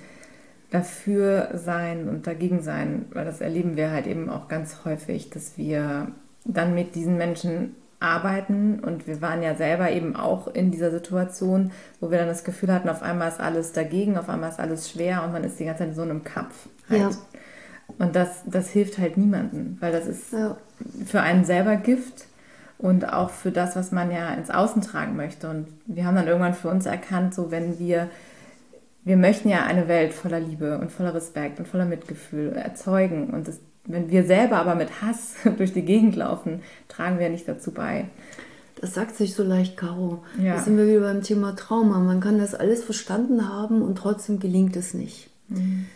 [0.72, 5.58] dafür sein und dagegen sein, weil das erleben wir halt eben auch ganz häufig, dass
[5.58, 6.12] wir
[6.46, 11.72] dann mit diesen Menschen arbeiten und wir waren ja selber eben auch in dieser Situation,
[12.00, 14.90] wo wir dann das Gefühl hatten, auf einmal ist alles dagegen, auf einmal ist alles
[14.90, 16.68] schwer und man ist die ganze Zeit so in einem Kampf.
[16.90, 17.02] Halt.
[17.02, 17.10] Ja.
[17.98, 20.58] Und das, das hilft halt niemandem, weil das ist ja.
[21.06, 22.26] für einen selber Gift
[22.78, 25.50] und auch für das, was man ja ins Außen tragen möchte.
[25.50, 28.10] Und wir haben dann irgendwann für uns erkannt, so wenn wir,
[29.04, 33.30] wir möchten ja eine Welt voller Liebe und voller Respekt und voller Mitgefühl erzeugen.
[33.32, 37.48] Und das, wenn wir selber aber mit Hass durch die Gegend laufen, tragen wir nicht
[37.48, 38.10] dazu bei.
[38.80, 40.24] Das sagt sich so leicht, Caro.
[40.42, 40.56] Ja.
[40.56, 41.98] Da sind wir wieder beim Thema Trauma.
[42.00, 45.30] Man kann das alles verstanden haben und trotzdem gelingt es nicht.
[45.48, 45.88] Mhm.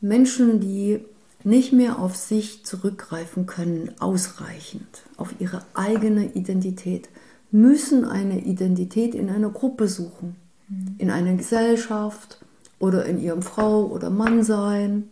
[0.00, 1.00] Menschen, die
[1.44, 7.08] nicht mehr auf sich zurückgreifen können, ausreichend, auf ihre eigene Identität,
[7.50, 10.36] müssen eine Identität in einer Gruppe suchen,
[10.68, 10.94] mhm.
[10.98, 12.38] in einer Gesellschaft
[12.78, 15.10] oder in ihrem Frau oder Mann sein,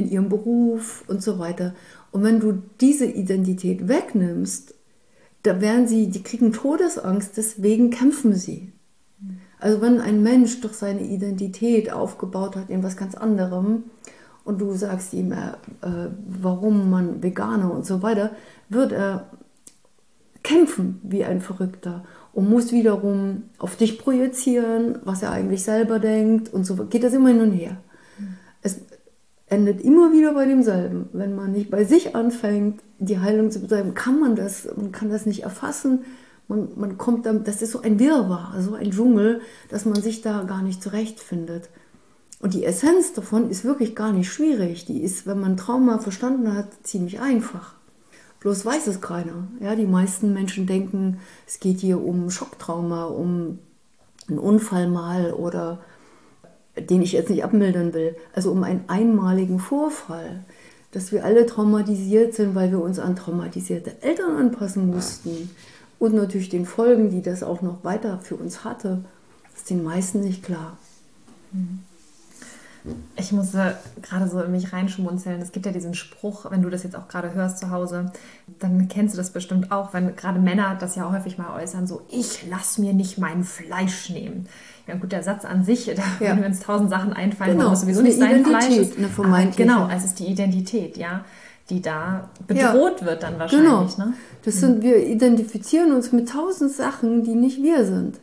[0.00, 1.74] in ihrem Beruf und so weiter.
[2.10, 4.74] Und wenn du diese Identität wegnimmst,
[5.42, 8.72] da werden sie, die kriegen Todesangst, deswegen kämpfen sie.
[9.58, 13.84] Also wenn ein Mensch durch seine Identität aufgebaut hat in was ganz anderem,
[14.44, 15.52] und du sagst ihm, äh,
[16.26, 18.30] warum man Veganer und so weiter,
[18.68, 19.30] wird er
[20.42, 26.52] kämpfen wie ein Verrückter und muss wiederum auf dich projizieren, was er eigentlich selber denkt
[26.52, 27.76] und so geht das immer hin und her.
[28.62, 28.80] Es
[29.50, 31.08] endet immer wieder bei demselben.
[31.12, 35.10] Wenn man nicht bei sich anfängt, die Heilung zu betreiben, kann man das, man kann
[35.10, 36.04] das nicht erfassen.
[36.48, 40.22] Man, man kommt dann, das ist so ein Wirrwarr, so ein Dschungel, dass man sich
[40.22, 41.68] da gar nicht zurechtfindet.
[42.40, 44.86] Und die Essenz davon ist wirklich gar nicht schwierig.
[44.86, 47.74] Die ist, wenn man Trauma verstanden hat, ziemlich einfach.
[48.40, 49.48] Bloß weiß es keiner.
[49.60, 53.58] Ja, die meisten Menschen denken, es geht hier um Schocktrauma, um
[54.28, 55.80] einen Unfall mal oder
[56.80, 60.44] den ich jetzt nicht abmildern will, also um einen einmaligen Vorfall,
[60.92, 65.50] dass wir alle traumatisiert sind, weil wir uns an traumatisierte Eltern anpassen mussten
[65.98, 69.04] und natürlich den Folgen, die das auch noch weiter für uns hatte,
[69.54, 70.78] ist den meisten nicht klar.
[71.52, 71.80] Mhm.
[73.20, 75.40] Ich musste gerade so in mich reinschmunzeln.
[75.40, 78.10] Es gibt ja diesen Spruch, wenn du das jetzt auch gerade hörst zu Hause,
[78.58, 82.02] dann kennst du das bestimmt auch, wenn gerade Männer das ja häufig mal äußern, so
[82.10, 84.48] ich lass mir nicht mein Fleisch nehmen.
[84.86, 86.36] Ja gut, der Satz an sich, da ja.
[86.36, 87.64] würden uns tausend Sachen einfallen, genau.
[87.64, 88.98] warum es sowieso nicht sein Fleisch ist.
[88.98, 91.24] Eine genau, also es ist die Identität, ja
[91.70, 93.06] die da bedroht ja.
[93.06, 93.94] wird dann wahrscheinlich.
[93.94, 94.08] Genau.
[94.08, 94.14] Ne?
[94.44, 98.18] Das sind, wir identifizieren uns mit tausend Sachen, die nicht wir sind.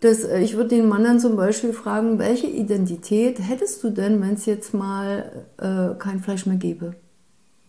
[0.00, 4.20] Das, äh, ich würde den Mann dann zum Beispiel fragen, welche Identität hättest du denn,
[4.20, 6.94] wenn es jetzt mal äh, kein Fleisch mehr gäbe?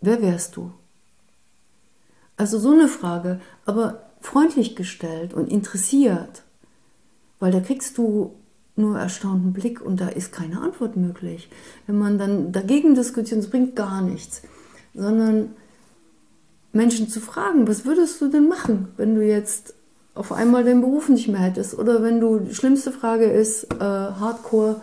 [0.02, 0.72] Wer wärst du?
[2.38, 6.44] Also so eine Frage, aber freundlich gestellt und interessiert,
[7.40, 8.36] weil da kriegst du
[8.76, 11.50] nur erstaunten Blick und da ist keine Antwort möglich.
[11.86, 14.42] Wenn man dann dagegen diskutiert, das bringt gar nichts,
[14.94, 15.56] sondern
[16.72, 19.74] Menschen zu fragen, was würdest du denn machen, wenn du jetzt
[20.20, 21.80] auf einmal den Beruf nicht mehr hättest.
[21.80, 24.82] Oder wenn du, die schlimmste Frage ist, äh, Hardcore,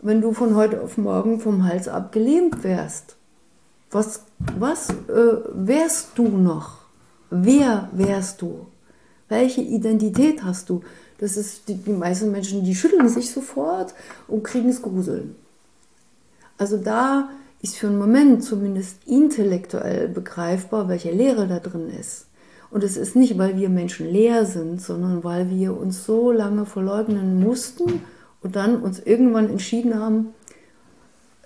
[0.00, 3.16] wenn du von heute auf morgen vom Hals ab gelähmt wärst.
[3.90, 4.22] Was,
[4.58, 6.78] was äh, wärst du noch?
[7.28, 8.66] Wer wärst du?
[9.28, 10.82] Welche Identität hast du?
[11.18, 13.94] Das ist die, die meisten Menschen, die schütteln sich sofort
[14.28, 15.36] und kriegen es Gruseln.
[16.56, 17.28] Also da
[17.60, 22.29] ist für einen Moment zumindest intellektuell begreifbar, welche Lehre da drin ist.
[22.70, 26.66] Und es ist nicht, weil wir Menschen leer sind, sondern weil wir uns so lange
[26.66, 28.02] verleugnen mussten
[28.42, 30.28] und dann uns irgendwann entschieden haben,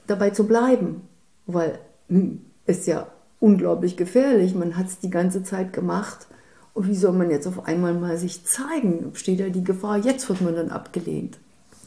[0.06, 1.02] dabei zu bleiben.
[1.46, 3.06] Weil hm, ist ja
[3.40, 4.54] unglaublich gefährlich.
[4.54, 6.26] Man hat es die ganze Zeit gemacht.
[6.74, 9.12] Und wie soll man jetzt auf einmal mal sich zeigen?
[9.12, 11.38] Besteht ja die Gefahr, jetzt wird man dann abgelehnt.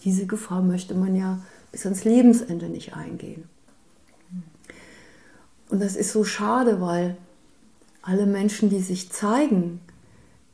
[0.04, 1.40] Diese Gefahr möchte man ja
[1.72, 3.44] bis ans Lebensende nicht eingehen.
[5.70, 7.18] Und das ist so schade, weil
[8.08, 9.82] alle Menschen, die sich zeigen,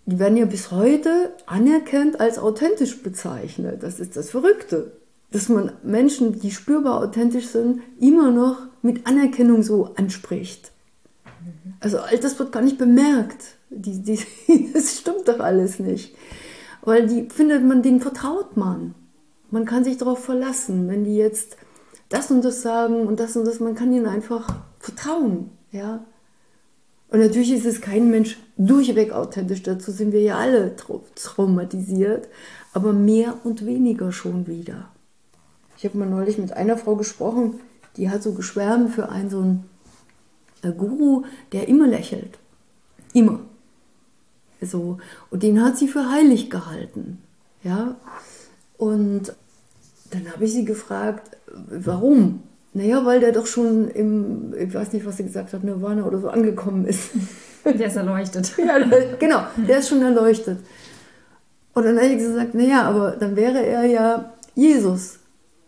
[0.07, 3.83] die werden ja bis heute anerkannt als authentisch bezeichnet.
[3.83, 4.93] Das ist das Verrückte,
[5.31, 10.71] dass man Menschen, die spürbar authentisch sind, immer noch mit Anerkennung so anspricht.
[11.79, 13.43] Also all das wird gar nicht bemerkt.
[13.69, 14.19] Die, die,
[14.73, 16.15] das stimmt doch alles nicht.
[16.81, 18.95] Weil die findet man, den vertraut man.
[19.51, 21.55] Man kann sich darauf verlassen, wenn die jetzt
[22.09, 24.47] das und das sagen und das und das, man kann ihnen einfach
[24.79, 25.51] vertrauen.
[25.71, 26.03] Ja?
[27.13, 30.75] Und natürlich ist es kein Mensch durchweg authentisch, dazu sind wir ja alle
[31.13, 32.27] traumatisiert,
[32.73, 34.89] aber mehr und weniger schon wieder.
[35.77, 37.59] Ich habe mal neulich mit einer Frau gesprochen,
[37.97, 39.69] die hat so geschwärmt für einen so einen
[40.63, 41.21] äh, Guru,
[41.51, 42.39] der immer lächelt.
[43.13, 43.41] Immer.
[44.59, 44.97] So.
[45.29, 47.19] Und den hat sie für heilig gehalten.
[47.63, 47.95] Ja.
[48.79, 49.35] Und
[50.09, 51.37] dann habe ich sie gefragt,
[51.69, 52.41] warum?
[52.73, 56.19] Naja, weil der doch schon im, ich weiß nicht, was sie gesagt hat, Nirvana oder
[56.19, 57.11] so angekommen ist.
[57.65, 58.51] Der ist erleuchtet.
[58.57, 58.77] ja,
[59.19, 60.57] genau, der ist schon erleuchtet.
[61.73, 65.19] Und dann habe ich gesagt, naja, aber dann wäre er ja Jesus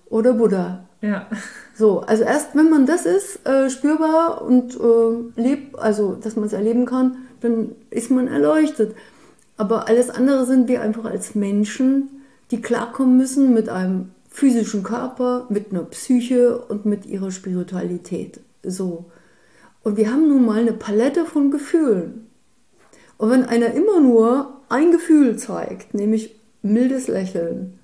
[0.10, 0.84] oder Buddha.
[1.00, 1.28] Ja.
[1.74, 6.46] So, also erst wenn man das ist, äh, spürbar und äh, lebt, also dass man
[6.46, 8.94] es erleben kann, dann ist man erleuchtet.
[9.56, 15.46] Aber alles andere sind wir einfach als Menschen, die klarkommen müssen mit einem physischen Körper,
[15.48, 18.42] mit einer Psyche und mit ihrer Spiritualität.
[18.64, 19.06] So.
[19.82, 22.28] Und wir haben nun mal eine Palette von Gefühlen.
[23.18, 27.80] Und wenn einer immer nur ein Gefühl zeigt, nämlich mildes Lächeln,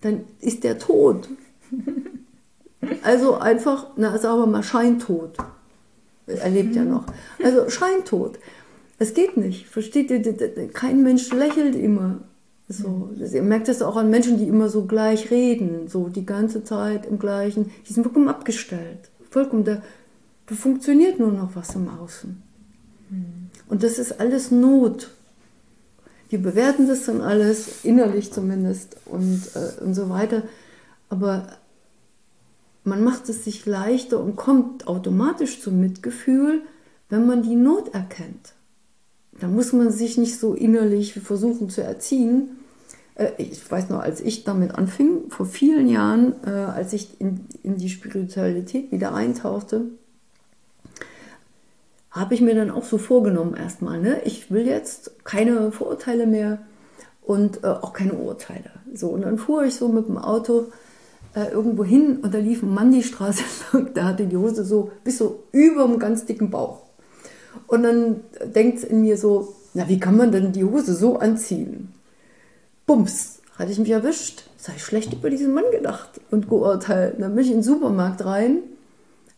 [0.00, 1.28] dann ist der tot.
[3.04, 5.36] Also einfach, na, sagen wir mal, scheintot.
[6.26, 7.04] Er lebt ja noch.
[7.40, 8.40] Also scheintot.
[8.98, 9.68] Es geht nicht.
[9.68, 10.20] Versteht ihr?
[10.72, 12.18] Kein Mensch lächelt immer.
[12.68, 16.64] So, ihr merkt das auch an Menschen, die immer so gleich reden, so die ganze
[16.64, 17.70] Zeit im gleichen.
[17.86, 19.10] Die sind vollkommen abgestellt.
[19.30, 19.82] Vollkommen, da,
[20.46, 22.42] da funktioniert nur noch was im Außen.
[23.68, 25.10] Und das ist alles Not.
[26.28, 30.44] Wir bewerten das dann alles, innerlich zumindest und, äh, und so weiter.
[31.10, 31.46] Aber
[32.84, 36.62] man macht es sich leichter und kommt automatisch zum Mitgefühl,
[37.10, 38.54] wenn man die Not erkennt.
[39.42, 42.60] Da muss man sich nicht so innerlich versuchen zu erziehen.
[43.16, 47.40] Äh, ich weiß noch, als ich damit anfing, vor vielen Jahren, äh, als ich in,
[47.64, 49.86] in die Spiritualität wieder eintauchte,
[52.12, 54.20] habe ich mir dann auch so vorgenommen erstmal, ne?
[54.24, 56.58] ich will jetzt keine Vorurteile mehr
[57.22, 58.70] und äh, auch keine Urteile.
[58.94, 60.66] So, und dann fuhr ich so mit dem Auto
[61.34, 64.64] äh, irgendwo hin und da lief ein Mann die Straße lang, der hatte die Hose
[64.64, 66.81] so bis so über dem ganz dicken Bauch.
[67.66, 68.20] Und dann
[68.54, 71.92] denkt es in mir so, na, wie kann man denn die Hose so anziehen?
[72.86, 74.44] Bums, hatte ich mich erwischt.
[74.58, 77.16] Das habe ich schlecht über diesen Mann gedacht und geurteilt.
[77.18, 78.58] Dann bin ich in den Supermarkt rein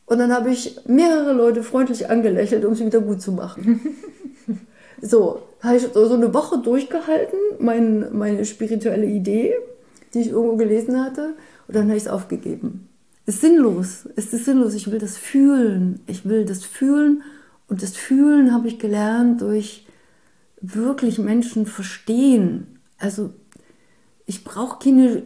[0.06, 3.80] und dann habe ich mehrere Leute freundlich angelächelt, um sie wieder gut zu machen.
[5.02, 9.54] so, habe ich so eine Woche durchgehalten, mein, meine spirituelle Idee,
[10.12, 11.34] die ich irgendwo gelesen hatte.
[11.66, 12.88] Und dann habe ich es aufgegeben.
[13.26, 14.08] Es ist sinnlos.
[14.16, 14.74] Es ist sinnlos.
[14.74, 16.00] Ich will das fühlen.
[16.06, 17.22] Ich will das fühlen.
[17.68, 19.86] Und das Fühlen habe ich gelernt durch
[20.60, 22.78] wirklich Menschen verstehen.
[22.98, 23.32] Also
[24.26, 25.22] ich brauche keine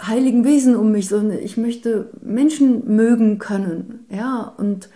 [0.00, 4.06] heiligen Wesen um mich, sondern ich möchte Menschen mögen können.
[4.10, 4.88] Ja, und,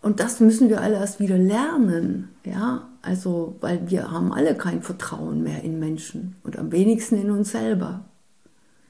[0.00, 2.30] und das müssen wir alle erst wieder lernen.
[2.44, 7.30] Ja, also, weil wir haben alle kein Vertrauen mehr in Menschen und am wenigsten in
[7.30, 8.04] uns selber.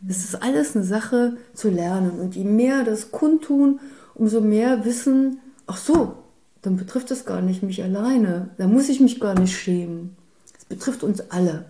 [0.09, 2.21] Es ist alles eine Sache zu lernen.
[2.21, 3.81] Und je mehr das kundtun,
[4.15, 6.23] umso mehr wissen, ach so,
[6.63, 8.51] dann betrifft das gar nicht mich alleine.
[8.59, 10.17] Da muss ich mich gar nicht schämen.
[10.59, 11.67] Es betrifft uns alle.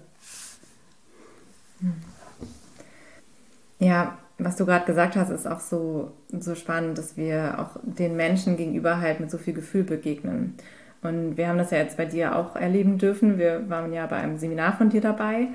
[3.78, 8.16] Ja, was du gerade gesagt hast, ist auch so, so spannend, dass wir auch den
[8.16, 10.54] Menschen gegenüber halt mit so viel Gefühl begegnen.
[11.02, 13.38] Und wir haben das ja jetzt bei dir auch erleben dürfen.
[13.38, 15.48] Wir waren ja bei einem Seminar von dir dabei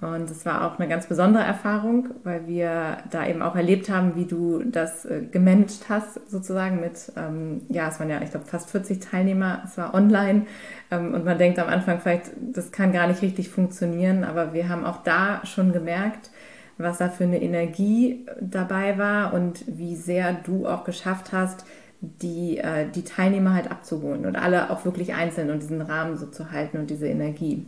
[0.00, 4.16] und es war auch eine ganz besondere Erfahrung, weil wir da eben auch erlebt haben,
[4.16, 8.46] wie du das äh, gemanagt hast, sozusagen mit, ähm, ja, es waren ja, ich glaube,
[8.46, 10.42] fast 40 Teilnehmer, es war online.
[10.90, 14.68] Ähm, und man denkt am Anfang vielleicht, das kann gar nicht richtig funktionieren, aber wir
[14.68, 16.30] haben auch da schon gemerkt,
[16.76, 21.64] was da für eine Energie dabei war und wie sehr du auch geschafft hast,
[22.00, 26.26] die, äh, die Teilnehmer halt abzuholen und alle auch wirklich einzeln und diesen Rahmen so
[26.26, 27.64] zu halten und diese Energie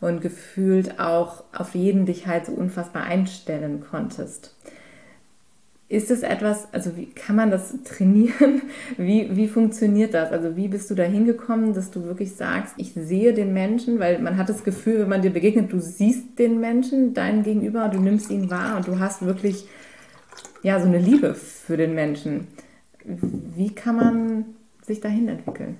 [0.00, 4.54] und gefühlt auch auf jeden dich halt so unfassbar einstellen konntest.
[5.90, 8.62] Ist es etwas, also wie kann man das trainieren?
[8.96, 10.30] Wie, wie funktioniert das?
[10.30, 14.18] Also wie bist du da hingekommen, dass du wirklich sagst, ich sehe den Menschen, weil
[14.18, 17.98] man hat das Gefühl, wenn man dir begegnet, du siehst den Menschen, deinen Gegenüber, du
[17.98, 19.66] nimmst ihn wahr und du hast wirklich
[20.62, 22.48] ja so eine Liebe für den Menschen.
[23.04, 24.44] Wie kann man
[24.82, 25.78] sich dahin entwickeln?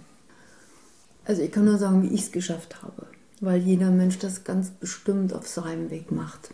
[1.26, 3.06] Also ich kann nur sagen, wie ich es geschafft habe
[3.40, 6.50] weil jeder Mensch das ganz bestimmt auf seinem Weg macht.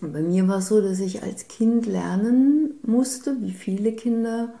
[0.00, 4.54] Und bei mir war es so, dass ich als Kind lernen musste, wie viele Kinder,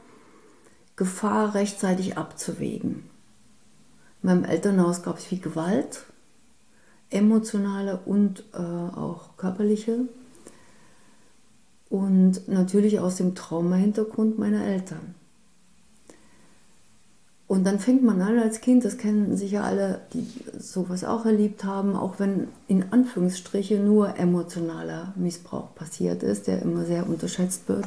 [0.96, 3.04] Gefahr rechtzeitig abzuwägen.
[4.22, 6.04] In meinem Elternhaus gab es viel Gewalt,
[7.08, 10.00] emotionale und äh, auch körperliche.
[11.88, 15.14] Und natürlich aus dem Trauma-Hintergrund meiner Eltern.
[17.50, 20.24] Und dann fängt man an als Kind, das kennen sicher alle, die
[20.56, 26.84] sowas auch erlebt haben, auch wenn in Anführungsstriche nur emotionaler Missbrauch passiert ist, der immer
[26.84, 27.86] sehr unterschätzt wird,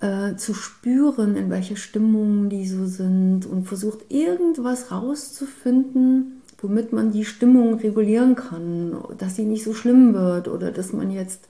[0.00, 7.10] äh, zu spüren, in welcher Stimmung die so sind und versucht irgendwas rauszufinden, womit man
[7.10, 11.48] die Stimmung regulieren kann, dass sie nicht so schlimm wird oder dass man jetzt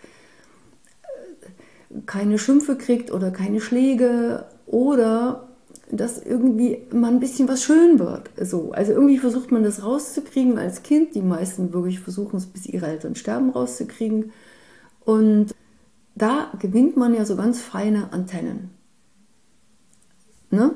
[1.03, 5.48] äh, keine Schimpfe kriegt oder keine Schläge oder
[5.91, 8.31] dass irgendwie mal ein bisschen was schön wird.
[8.41, 8.73] So.
[8.73, 11.15] Also irgendwie versucht man das rauszukriegen als Kind.
[11.15, 14.33] Die meisten wirklich versuchen es, bis ihre Eltern sterben, rauszukriegen.
[15.05, 15.55] Und
[16.15, 18.71] da gewinnt man ja so ganz feine Antennen.
[20.51, 20.73] Ne?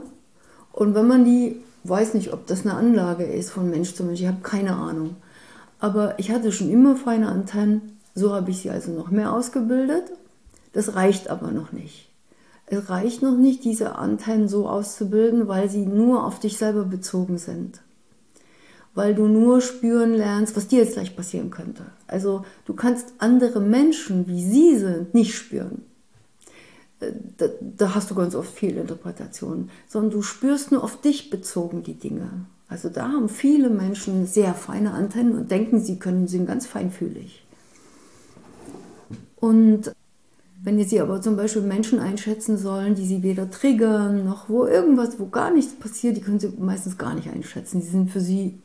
[0.72, 4.20] Und wenn man die, weiß nicht, ob das eine Anlage ist von Mensch zu Mensch,
[4.20, 5.16] ich habe keine Ahnung.
[5.78, 10.04] Aber ich hatte schon immer feine Antennen, so habe ich sie also noch mehr ausgebildet.
[10.72, 12.11] Das reicht aber noch nicht.
[12.66, 17.38] Es reicht noch nicht, diese Antennen so auszubilden, weil sie nur auf dich selber bezogen
[17.38, 17.80] sind.
[18.94, 21.84] Weil du nur spüren lernst, was dir jetzt gleich passieren könnte.
[22.06, 25.82] Also du kannst andere Menschen, wie sie sind, nicht spüren.
[27.00, 31.30] Äh, da, da hast du ganz oft viel Interpretation, sondern du spürst nur auf dich
[31.30, 32.46] bezogen die Dinge.
[32.68, 37.44] Also da haben viele Menschen sehr feine Antennen und denken, sie können, sind ganz feinfühlig.
[39.36, 39.92] Und
[40.64, 45.18] wenn Sie aber zum Beispiel Menschen einschätzen sollen, die Sie weder triggern, noch wo irgendwas,
[45.18, 47.80] wo gar nichts passiert, die können Sie meistens gar nicht einschätzen.
[47.80, 48.58] Die sind für Sie,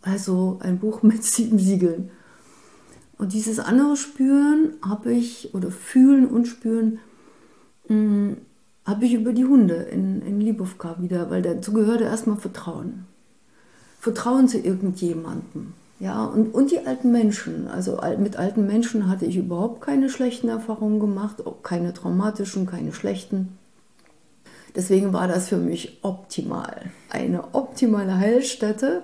[0.00, 2.10] also ein Buch mit sieben Siegeln.
[3.18, 6.98] Und dieses andere Spüren habe ich, oder Fühlen und Spüren,
[7.88, 8.38] hm,
[8.86, 13.04] habe ich über die Hunde in, in Libovka wieder, weil dazu gehörte erstmal Vertrauen.
[14.00, 15.74] Vertrauen zu irgendjemandem.
[16.02, 17.68] Ja, und, und die alten Menschen.
[17.68, 22.92] Also mit alten Menschen hatte ich überhaupt keine schlechten Erfahrungen gemacht, auch keine traumatischen, keine
[22.92, 23.56] schlechten.
[24.74, 26.90] Deswegen war das für mich optimal.
[27.08, 29.02] Eine optimale Heilstätte.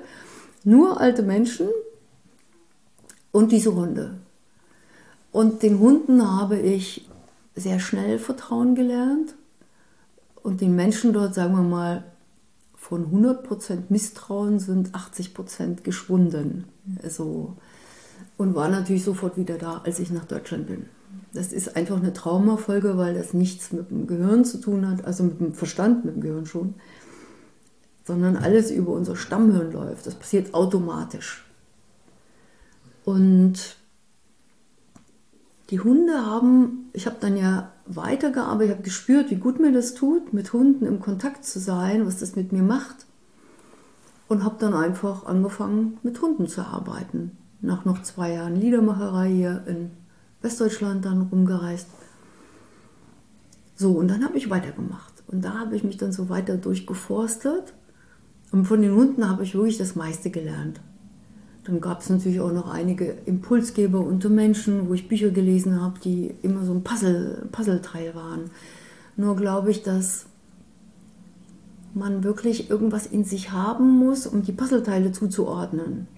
[0.65, 1.69] Nur alte Menschen
[3.31, 4.15] und diese Hunde.
[5.31, 7.09] Und den Hunden habe ich
[7.55, 9.37] sehr schnell Vertrauen gelernt.
[10.43, 12.03] Und den Menschen dort, sagen wir mal,
[12.89, 16.65] von 100% Misstrauen sind 80% geschwunden.
[17.03, 17.55] Also,
[18.39, 20.87] und war natürlich sofort wieder da, als ich nach Deutschland bin.
[21.35, 25.23] Das ist einfach eine Traumafolge, weil das nichts mit dem Gehirn zu tun hat, also
[25.23, 26.77] mit dem Verstand, mit dem Gehirn schon,
[28.07, 30.07] sondern alles über unser Stammhirn läuft.
[30.07, 31.45] Das passiert automatisch.
[33.05, 33.77] Und
[35.69, 39.95] die Hunde haben, ich habe dann ja weitergearbeitet, ich habe gespürt, wie gut mir das
[39.95, 43.07] tut, mit Hunden im Kontakt zu sein, was das mit mir macht.
[44.29, 47.37] Und habe dann einfach angefangen, mit Hunden zu arbeiten.
[47.61, 49.91] Nach noch zwei Jahren Liedermacherei hier in
[50.43, 51.89] Westdeutschland dann rumgereist.
[53.75, 55.25] So, und dann habe ich weitergemacht.
[55.29, 57.75] Und da habe ich mich dann so weiter durchgeforstet.
[58.53, 60.81] Und von den Hunden habe ich wirklich das meiste gelernt.
[61.69, 66.01] Dann gab es natürlich auch noch einige Impulsgeber unter Menschen, wo ich Bücher gelesen habe,
[66.03, 68.51] die immer so ein Puzzle, Puzzleteil waren.
[69.19, 70.25] Nur glaube ich, dass
[71.93, 76.09] man wirklich irgendwas in sich haben muss, um die Puzzleteile zuzuordnen.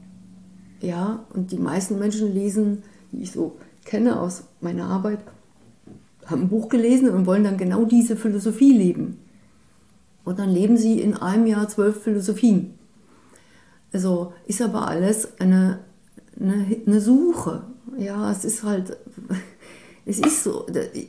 [0.80, 5.18] Ja, und die meisten Menschen lesen, die ich so kenne aus meiner Arbeit,
[6.26, 9.18] haben ein Buch gelesen und wollen dann genau diese Philosophie leben.
[10.22, 12.74] Und dann leben sie in einem Jahr zwölf Philosophien.
[13.92, 15.80] Also ist aber alles eine,
[16.38, 17.62] eine, eine Suche.
[17.98, 18.96] Ja, es ist halt,
[20.06, 20.66] es ist so,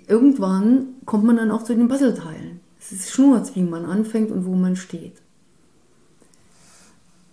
[0.08, 2.60] irgendwann kommt man dann auch zu den Puzzleteilen.
[2.80, 5.14] Es ist Schnurz, wie man anfängt und wo man steht.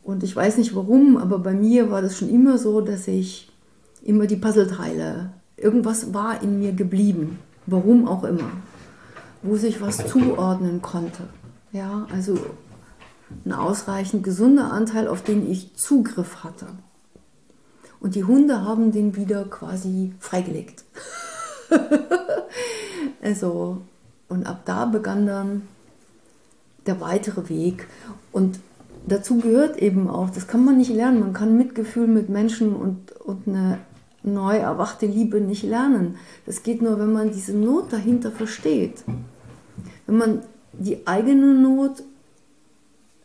[0.03, 3.51] Und ich weiß nicht warum, aber bei mir war das schon immer so, dass ich
[4.03, 8.51] immer die Puzzleteile, irgendwas war in mir geblieben, warum auch immer,
[9.43, 11.25] wo sich was zuordnen konnte.
[11.73, 12.39] Ja, also
[13.45, 16.67] ein ausreichend gesunder Anteil, auf den ich Zugriff hatte.
[18.01, 20.85] Und die Hunde haben den wieder quasi freigelegt.
[23.23, 23.83] also,
[24.29, 25.62] und ab da begann dann
[26.87, 27.87] der weitere Weg.
[28.33, 28.61] Und
[29.07, 33.12] dazu gehört eben auch, das kann man nicht lernen, man kann Mitgefühl mit Menschen und,
[33.12, 33.79] und eine
[34.23, 36.17] neu erwachte Liebe nicht lernen.
[36.47, 39.05] Das geht nur, wenn man diese Not dahinter versteht.
[40.07, 42.03] Wenn man die eigene Not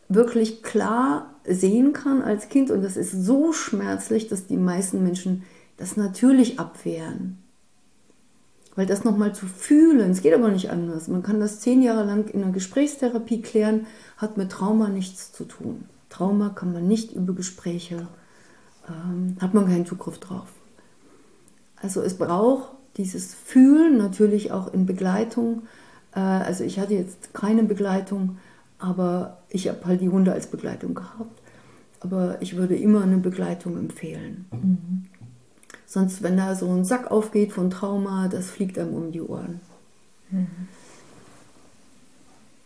[0.08, 2.70] wirklich klar sehen kann als Kind.
[2.70, 5.44] Und das ist so schmerzlich, dass die meisten Menschen
[5.76, 7.38] das natürlich abwehren.
[8.76, 11.08] Weil das nochmal zu fühlen, es geht aber nicht anders.
[11.08, 13.86] Man kann das zehn Jahre lang in einer Gesprächstherapie klären,
[14.16, 15.84] hat mit Trauma nichts zu tun.
[16.08, 18.08] Trauma kann man nicht über Gespräche,
[18.88, 20.48] ähm, hat man keinen Zugriff drauf.
[21.80, 25.62] Also es braucht dieses Fühlen natürlich auch in Begleitung.
[26.14, 28.38] Äh, also ich hatte jetzt keine Begleitung,
[28.78, 31.40] aber ich habe halt die Hunde als Begleitung gehabt.
[32.00, 34.44] Aber ich würde immer eine Begleitung empfehlen.
[34.52, 35.04] Mhm.
[35.86, 39.60] Sonst, wenn da so ein Sack aufgeht von Trauma, das fliegt einem um die Ohren.
[40.30, 40.68] Mhm.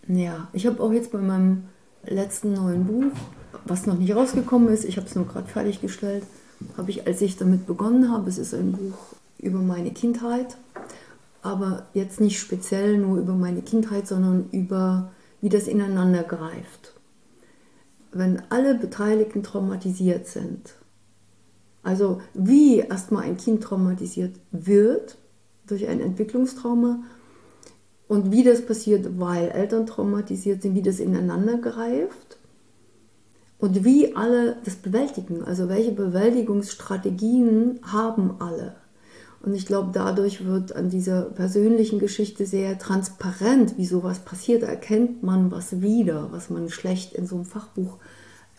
[0.09, 1.65] Ja, ich habe auch jetzt bei meinem
[2.05, 3.13] letzten neuen Buch,
[3.65, 6.25] was noch nicht rausgekommen ist, ich habe es nur gerade fertiggestellt,
[6.77, 8.97] habe ich, als ich damit begonnen habe, es ist ein Buch
[9.39, 10.57] über meine Kindheit,
[11.43, 16.95] aber jetzt nicht speziell nur über meine Kindheit, sondern über wie das ineinander greift.
[18.12, 20.74] Wenn alle Beteiligten traumatisiert sind,
[21.82, 25.18] also wie erstmal ein Kind traumatisiert wird,
[25.68, 27.01] durch ein Entwicklungstrauma.
[28.09, 32.39] Und wie das passiert, weil Eltern traumatisiert sind, wie das ineinander greift
[33.59, 35.45] und wie alle das bewältigen.
[35.45, 38.76] Also welche Bewältigungsstrategien haben alle.
[39.49, 44.63] Und ich glaube, dadurch wird an dieser persönlichen Geschichte sehr transparent, wie sowas passiert.
[44.63, 47.97] Erkennt man was wieder, was man schlecht in so einem Fachbuch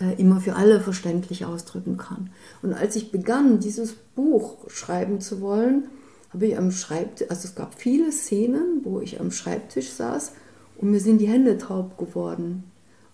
[0.02, 2.32] äh, immer für alle verständlich ausdrücken kann.
[2.64, 5.90] Und als ich begann, dieses Buch schreiben zu wollen,
[6.34, 10.32] habe ich am Schreibtisch, also es gab viele Szenen, wo ich am Schreibtisch saß
[10.78, 12.64] und mir sind die Hände taub geworden.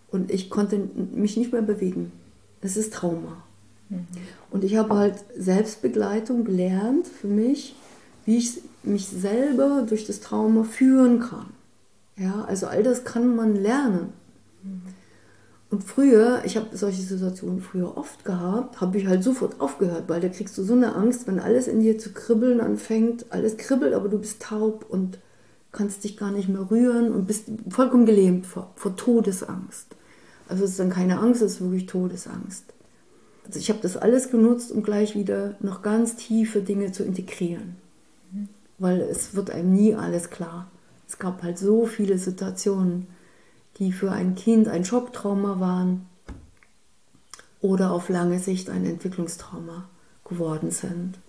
[0.10, 0.80] Und ich konnte
[1.14, 2.14] mich nicht mehr bewegen.
[2.62, 3.45] Das ist Trauma.
[3.90, 4.08] Mhm.
[4.52, 7.76] Und ich habe halt Selbstbegleitung gelernt für mich,
[8.26, 11.48] wie ich mich selber durch das Trauma führen kann.
[12.18, 14.14] Ja, also all das kann man lernen.
[14.64, 14.82] Mhm.
[15.72, 20.22] Und früher, ich habe solche Situationen früher oft gehabt, habe ich halt sofort aufgehört, weil
[20.22, 23.26] da kriegst du so eine Angst, wenn alles in dir zu kribbeln anfängt.
[23.32, 25.18] Alles kribbelt, aber du bist taub und
[25.72, 29.88] kannst dich gar nicht mehr rühren und bist vollkommen gelähmt vor, vor Todesangst.
[30.48, 32.75] Also es ist dann keine Angst, es ist wirklich Todesangst.
[33.46, 37.76] Also ich habe das alles genutzt, um gleich wieder noch ganz tiefe Dinge zu integrieren.
[38.78, 40.70] Weil es wird einem nie alles klar.
[41.08, 43.08] Es gab halt so viele Situationen,
[43.78, 46.06] die für ein Kind ein Schocktrauma waren
[47.62, 49.88] oder auf lange Sicht ein Entwicklungstrauma
[50.24, 51.20] geworden sind.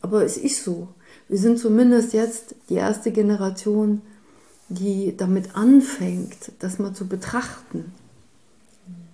[0.00, 0.88] Aber es ist so.
[1.28, 4.02] Wir sind zumindest jetzt die erste Generation,
[4.68, 7.92] die damit anfängt, das mal zu betrachten.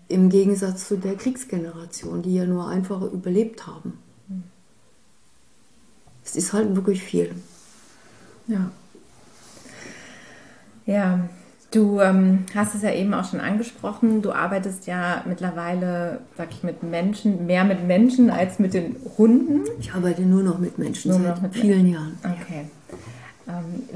[0.08, 3.98] Im Gegensatz zu der Kriegsgeneration, die ja nur einfach überlebt haben.
[6.24, 7.34] Es ist halt wirklich viel.
[8.46, 8.70] Ja.
[10.86, 11.28] Ja,
[11.70, 14.22] Du ähm, hast es ja eben auch schon angesprochen.
[14.22, 19.64] Du arbeitest ja mittlerweile, sag ich, mit Menschen, mehr mit Menschen als mit den Hunden.
[19.78, 21.92] Ich arbeite nur noch mit Menschen nur seit mit vielen Menschen.
[21.92, 22.18] Jahren.
[22.24, 22.60] Okay.
[22.60, 22.96] Ähm,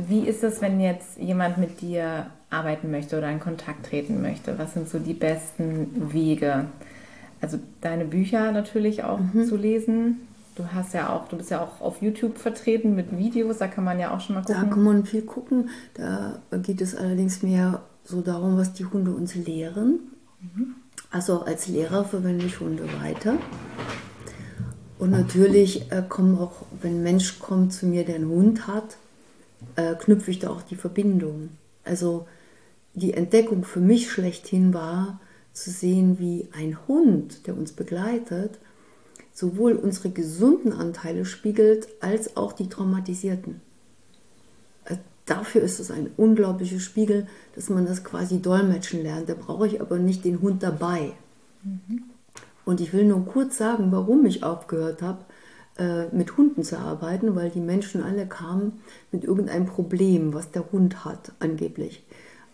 [0.09, 4.59] wie ist es, wenn jetzt jemand mit dir arbeiten möchte oder in Kontakt treten möchte?
[4.59, 6.67] Was sind so die besten Wege?
[7.41, 9.47] Also deine Bücher natürlich auch mhm.
[9.47, 10.29] zu lesen.
[10.55, 13.85] Du hast ja auch, du bist ja auch auf YouTube vertreten mit Videos, da kann
[13.85, 14.63] man ja auch schon mal gucken.
[14.63, 15.71] Da kann man viel gucken.
[15.95, 20.01] Da geht es allerdings mehr so darum, was die Hunde uns lehren.
[20.41, 20.75] Mhm.
[21.11, 23.35] Also als Lehrer verwende ich Hunde weiter.
[24.99, 28.97] Und natürlich äh, kommen auch, wenn ein Mensch kommt zu mir, der einen Hund hat,
[29.77, 31.51] äh, knüpfe ich da auch die Verbindung.
[31.85, 32.27] Also
[32.95, 35.21] die Entdeckung für mich schlechthin war,
[35.53, 38.59] zu sehen, wie ein Hund, der uns begleitet,
[39.33, 43.61] sowohl unsere gesunden Anteile spiegelt, als auch die traumatisierten.
[44.85, 44.97] Äh,
[45.27, 49.29] dafür ist es ein unglaublicher Spiegel, dass man das quasi dolmetschen lernt.
[49.29, 51.13] Da brauche ich aber nicht den Hund dabei.
[51.65, 52.05] Mhm.
[52.65, 55.25] Und ich will nur kurz sagen, warum ich aufgehört habe,
[56.13, 61.05] mit Hunden zu arbeiten, weil die Menschen alle kamen mit irgendeinem Problem, was der Hund
[61.05, 62.05] hat, angeblich.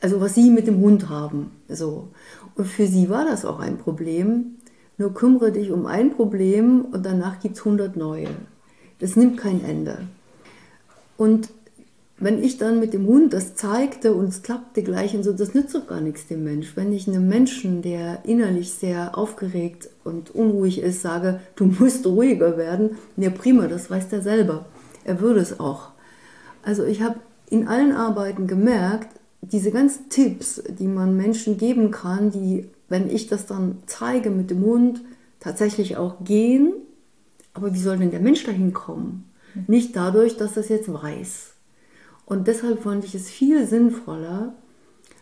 [0.01, 1.51] Also was sie mit dem Hund haben.
[1.69, 2.09] So.
[2.55, 4.59] Und für sie war das auch ein Problem,
[4.97, 8.29] nur kümmere dich um ein Problem und danach gibt es 100 neue.
[9.01, 10.07] Das nimmt kein Ende.
[11.17, 11.51] Und
[12.19, 15.55] wenn ich dann mit dem Hund das zeigte und es klappte gleich und so, das
[15.55, 16.77] nützt doch gar nichts dem Mensch.
[16.77, 22.57] Wenn ich einem Menschen, der innerlich sehr aufgeregt und unruhig ist, sage, du musst ruhiger
[22.57, 24.67] werden, ja prima, das weiß der selber.
[25.05, 25.91] Er würde es auch.
[26.63, 27.17] Also ich habe
[27.51, 29.09] in allen Arbeiten gemerkt,
[29.41, 34.51] diese ganzen Tipps, die man Menschen geben kann, die wenn ich das dann zeige mit
[34.51, 35.03] dem Hund,
[35.41, 36.73] tatsächlich auch gehen.
[37.55, 39.31] Aber wie soll denn der Mensch dahin kommen?
[39.67, 41.55] Nicht dadurch, dass er es jetzt weiß.
[42.29, 44.53] Und deshalb fand ich es viel sinnvoller,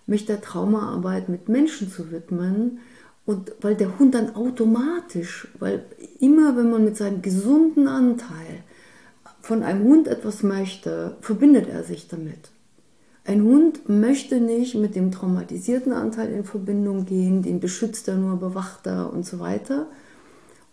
[0.07, 2.81] mich der Traumaarbeit mit Menschen zu widmen.
[3.25, 5.85] Und weil der Hund dann automatisch, weil
[6.19, 8.65] immer wenn man mit seinem gesunden Anteil
[9.41, 12.51] von einem Hund etwas möchte, verbindet er sich damit.
[13.25, 18.37] Ein Hund möchte nicht mit dem traumatisierten Anteil in Verbindung gehen, den beschützt er nur,
[18.41, 19.87] bewacht er und so weiter.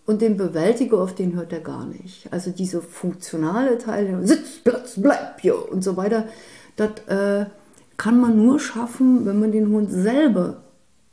[0.06, 2.28] Und den Bewältiger, auf den hört er gar nicht.
[2.32, 6.28] Also diese funktionale Teil, Sitz, Platz, bleib hier und so weiter,
[6.76, 7.46] das äh,
[7.98, 10.64] kann man nur schaffen, wenn man den Hund selber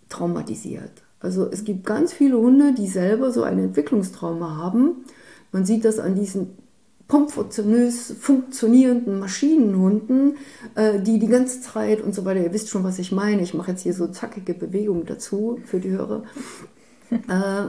[0.08, 1.02] traumatisiert.
[1.20, 5.04] Also es gibt ganz viele Hunde, die selber so ein Entwicklungstrauma haben.
[5.52, 6.56] Man sieht das an diesen
[7.06, 10.36] komfortionös funktionierenden Maschinenhunden,
[10.76, 13.42] äh, die die ganze Zeit und so weiter, ihr wisst schon, was ich meine.
[13.42, 16.22] Ich mache jetzt hier so zackige Bewegungen dazu für die Hörer.
[17.10, 17.68] äh,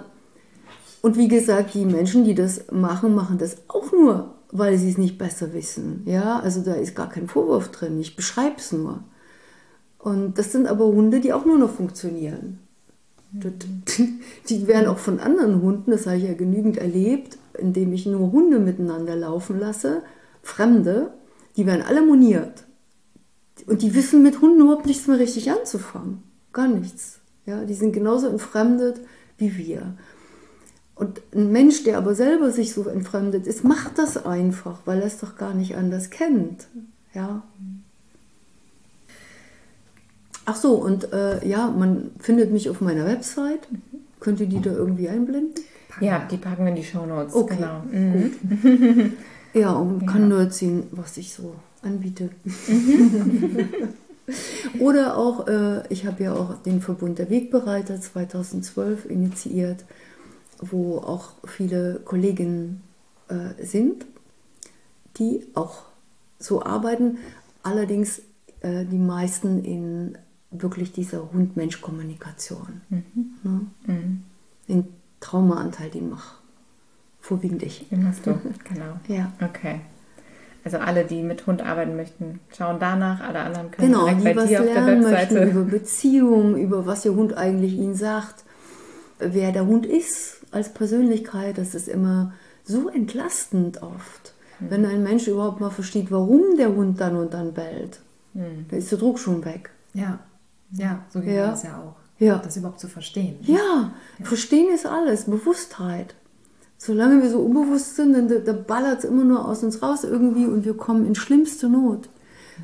[1.02, 4.98] und wie gesagt, die Menschen, die das machen, machen das auch nur, weil sie es
[4.98, 6.04] nicht besser wissen.
[6.06, 8.00] Ja, also da ist gar kein Vorwurf drin.
[8.00, 9.04] Ich beschreibe es nur.
[9.98, 12.60] Und das sind aber Hunde, die auch nur noch funktionieren.
[14.50, 18.34] Die werden auch von anderen Hunden, das habe ich ja genügend erlebt, indem ich nur
[18.34, 20.02] Hunde miteinander laufen lasse,
[20.44, 21.14] Fremde,
[21.56, 22.66] die werden alle moniert.
[23.68, 26.24] Und die wissen mit Hunden überhaupt nichts mehr richtig anzufangen.
[26.52, 27.20] Gar nichts.
[27.46, 29.00] Ja, die sind genauso entfremdet
[29.38, 29.96] wie wir.
[31.02, 35.08] Und ein Mensch, der aber selber sich so entfremdet ist, macht das einfach, weil er
[35.08, 36.68] es doch gar nicht anders kennt.
[37.16, 37.42] Ja.
[40.46, 43.68] Ach so, und äh, ja, man findet mich auf meiner Website.
[44.20, 45.56] Könnt ihr die da irgendwie einblenden?
[46.02, 47.34] Ja, die packen wir in die Shownotes.
[47.34, 47.82] Okay, Genau.
[48.14, 49.12] gut.
[49.54, 52.30] Ja, und kann nur erzählen, was ich so anbiete.
[54.80, 59.84] Oder auch, äh, ich habe ja auch den Verbund der Wegbereiter 2012 initiiert,
[60.62, 62.84] wo auch viele Kolleginnen
[63.28, 64.06] äh, sind,
[65.18, 65.84] die auch
[66.40, 67.18] so arbeiten,
[67.64, 68.22] allerdings
[68.62, 70.18] äh, die meisten in
[70.52, 72.82] wirklich dieser Hund-Mensch-Kommunikation.
[72.90, 73.04] Ne?
[74.68, 74.88] Den
[75.20, 76.36] Traumaanteil, den mache
[77.20, 77.88] vorwiegend ich.
[77.90, 78.32] Den hast du,
[78.64, 79.00] genau.
[79.08, 79.32] Ja.
[79.42, 79.82] Okay.
[80.64, 83.22] Also alle, die mit Hund arbeiten möchten, schauen danach.
[83.22, 85.50] Alle anderen können Genau, direkt die bei dir auf der lernen möchten Webseite.
[85.52, 88.44] über Beziehungen, über was der Hund eigentlich ihnen sagt,
[89.22, 94.34] wer der Hund ist als Persönlichkeit, das ist immer so entlastend oft.
[94.60, 94.70] Hm.
[94.70, 98.00] Wenn ein Mensch überhaupt mal versteht, warum der Hund dann und dann bellt,
[98.34, 98.66] Hm.
[98.70, 99.72] dann ist der Druck schon weg.
[99.94, 100.20] Ja,
[100.74, 101.52] ja, so geht Ja.
[101.52, 101.96] das ja auch.
[102.20, 102.38] Ja.
[102.38, 103.36] Das überhaupt zu verstehen.
[103.42, 103.94] Ja,
[104.24, 106.14] verstehen ist alles, Bewusstheit.
[106.78, 110.46] Solange wir so unbewusst sind, dann da, ballert es immer nur aus uns raus irgendwie
[110.46, 112.10] und wir kommen in schlimmste Not.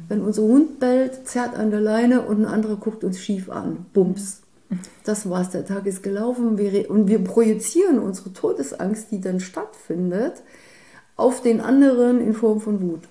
[0.08, 3.86] Wenn unser Hund bellt, zerrt an der Leine und ein anderer guckt uns schief an.
[3.94, 4.42] Bums.
[5.04, 10.44] Das war's, der Tag ist gelaufen wir, und wir projizieren unsere Todesangst, die dann stattfindet,
[11.16, 13.08] auf den anderen in Form von Wut.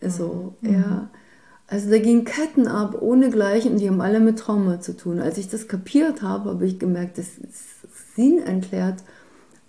[0.00, 1.08] So, ja.
[1.68, 5.18] Also da gehen Ketten ab, ohne Gleichen, und die haben alle mit Trauma zu tun.
[5.18, 9.02] Als ich das kapiert habe, habe ich gemerkt, es ist sinnentleert,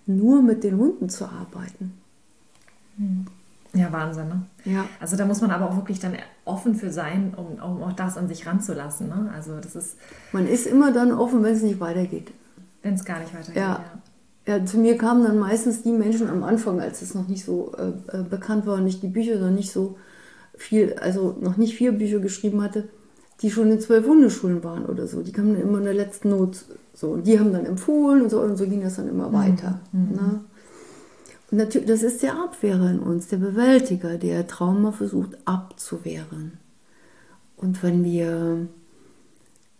[0.06, 1.94] nur mit den Hunden zu arbeiten.
[3.74, 4.42] Ja, Wahnsinn, ne?
[4.64, 4.84] Ja.
[5.00, 6.14] Also da muss man aber auch wirklich dann
[6.44, 9.08] offen für sein, um, um auch das an sich ranzulassen.
[9.08, 9.30] Ne?
[9.34, 9.96] Also das ist,
[10.32, 12.32] Man ist immer dann offen, wenn es nicht weitergeht.
[12.82, 13.56] wenn es gar nicht weitergeht.
[13.56, 13.84] Ja.
[13.84, 13.84] Ja.
[14.58, 17.74] Ja, zu mir kamen dann meistens die Menschen am Anfang, als es noch nicht so
[17.76, 19.98] äh, äh, bekannt war und ich die Bücher noch nicht so
[20.56, 22.88] viel, also noch nicht vier Bücher geschrieben hatte,
[23.42, 25.20] die schon in zwölf Hundeschulen waren oder so.
[25.22, 26.64] Die kamen dann immer in der letzten Not
[26.94, 29.80] so und die haben dann empfohlen und so und so ging das dann immer weiter.
[29.92, 30.40] Ne?
[31.50, 36.58] Das ist der Abwehrer in uns, der Bewältiger, der Trauma versucht abzuwehren.
[37.56, 38.68] Und wenn wir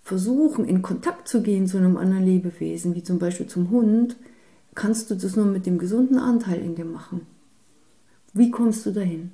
[0.03, 4.17] versuchen, in Kontakt zu gehen zu einem anderen Lebewesen, wie zum Beispiel zum Hund,
[4.75, 7.27] kannst du das nur mit dem gesunden Anteil in dir machen.
[8.33, 9.33] Wie kommst du dahin?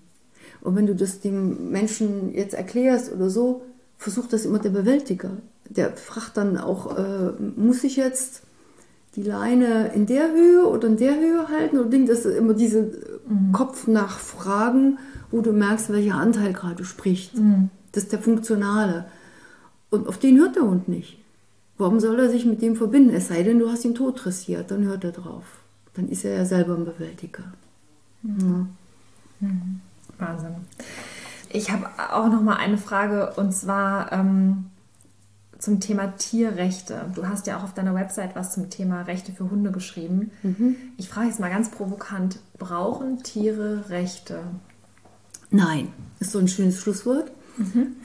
[0.60, 3.62] Und wenn du das dem Menschen jetzt erklärst oder so,
[3.96, 5.36] versucht das immer der Bewältiger.
[5.68, 8.42] Der fragt dann auch, äh, muss ich jetzt
[9.16, 11.78] die Leine in der Höhe oder in der Höhe halten?
[11.78, 12.90] Oder Ding, das ist immer diese
[13.52, 14.98] Kopfnachfragen,
[15.30, 17.32] wo du merkst, welcher Anteil gerade spricht.
[17.92, 19.06] Das ist der Funktionale.
[19.90, 21.18] Und auf den hört der Hund nicht.
[21.78, 23.14] Warum soll er sich mit dem verbinden?
[23.14, 25.44] Es sei denn, du hast ihn tot dressiert, dann hört er drauf.
[25.94, 27.44] Dann ist er ja selber ein Bewältiger.
[28.22, 28.66] Ja.
[30.18, 30.54] Wahnsinn.
[31.50, 34.66] Ich habe auch noch mal eine Frage und zwar ähm,
[35.64, 37.06] zum Thema Tierrechte.
[37.14, 40.30] Du hast ja auch auf deiner Website was zum Thema Rechte für Hunde geschrieben.
[40.98, 44.40] Ich frage jetzt mal ganz provokant: Brauchen Tiere Rechte?
[45.50, 45.88] Nein,
[46.20, 47.30] ist so ein schönes Schlusswort.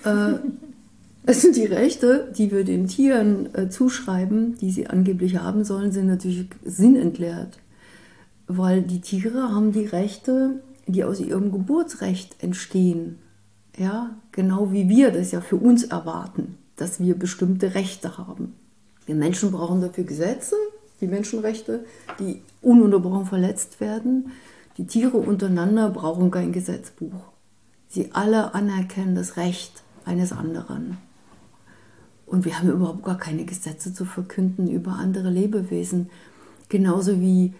[0.06, 0.36] Äh,
[1.26, 5.92] es sind die Rechte, die wir den Tieren äh, zuschreiben, die sie angeblich haben sollen,
[5.92, 7.60] sind natürlich sinnentleert.
[8.48, 13.18] Weil die Tiere haben die Rechte, die aus ihrem Geburtsrecht entstehen.
[13.78, 18.56] Ja, genau wie wir das ja für uns erwarten, dass wir bestimmte Rechte haben.
[19.06, 20.56] Wir Menschen brauchen dafür Gesetze,
[21.02, 21.86] die Menschenrechte,
[22.20, 24.32] die ununterbrochen verletzt werden.
[24.78, 27.32] Die Tiere untereinander brauchen kein Gesetzbuch.
[27.88, 30.98] Sie alle anerkennen das Recht eines anderen.
[32.26, 36.10] Und wir haben überhaupt gar keine Gesetze zu verkünden über andere Lebewesen.
[36.70, 37.56] Genauso wie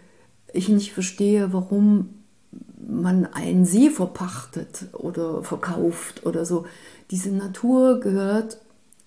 [0.54, 2.10] ich nicht verstehe, warum
[2.78, 6.66] man einen See verpachtet oder verkauft oder so.
[7.10, 8.60] Diese Natur gehört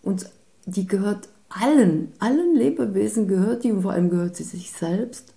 [0.03, 0.26] uns,
[0.66, 5.34] die gehört allen, allen Lebewesen gehört die und vor allem gehört sie sich selbst.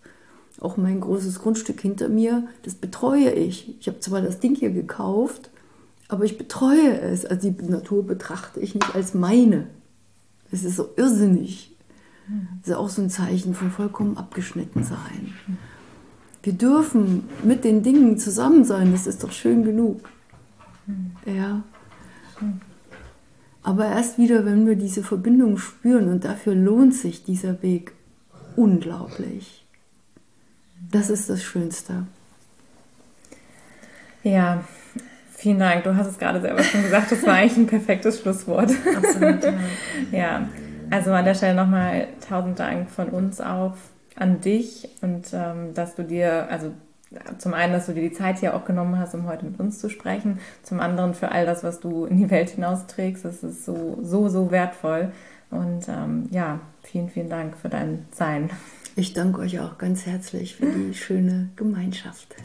[0.61, 3.77] Auch mein großes Grundstück hinter mir, das betreue ich.
[3.79, 5.49] Ich habe zwar das Ding hier gekauft,
[6.07, 7.25] aber ich betreue es.
[7.25, 9.67] Also die Natur betrachte ich nicht als meine.
[10.51, 11.75] Es ist so irrsinnig.
[12.61, 15.33] Das ist auch so ein Zeichen von vollkommen abgeschnitten sein.
[16.41, 20.09] Wir dürfen mit den Dingen zusammen sein, das ist doch schön genug.
[21.25, 21.63] Ja.
[23.65, 27.93] Aber erst wieder, wenn wir diese Verbindung spüren und dafür lohnt sich dieser Weg
[28.55, 29.65] unglaublich.
[30.91, 32.05] Das ist das Schönste.
[34.23, 34.63] Ja,
[35.37, 35.83] Vielen Dank.
[35.83, 38.71] Du hast es gerade selber schon gesagt, das war eigentlich ein perfektes Schlusswort.
[38.95, 39.43] Absolut.
[39.43, 39.53] Ja.
[40.11, 40.49] ja.
[40.89, 43.75] Also an der Stelle nochmal tausend Dank von uns auch
[44.15, 46.71] an dich und ähm, dass du dir, also
[47.37, 49.79] zum einen, dass du dir die Zeit hier auch genommen hast, um heute mit uns
[49.79, 50.39] zu sprechen.
[50.63, 53.23] Zum anderen für all das, was du in die Welt hinausträgst.
[53.23, 55.11] Das ist so, so, so wertvoll.
[55.51, 58.49] Und ähm, ja, vielen, vielen Dank für dein Sein.
[58.95, 62.35] Ich danke euch auch ganz herzlich für die schöne Gemeinschaft.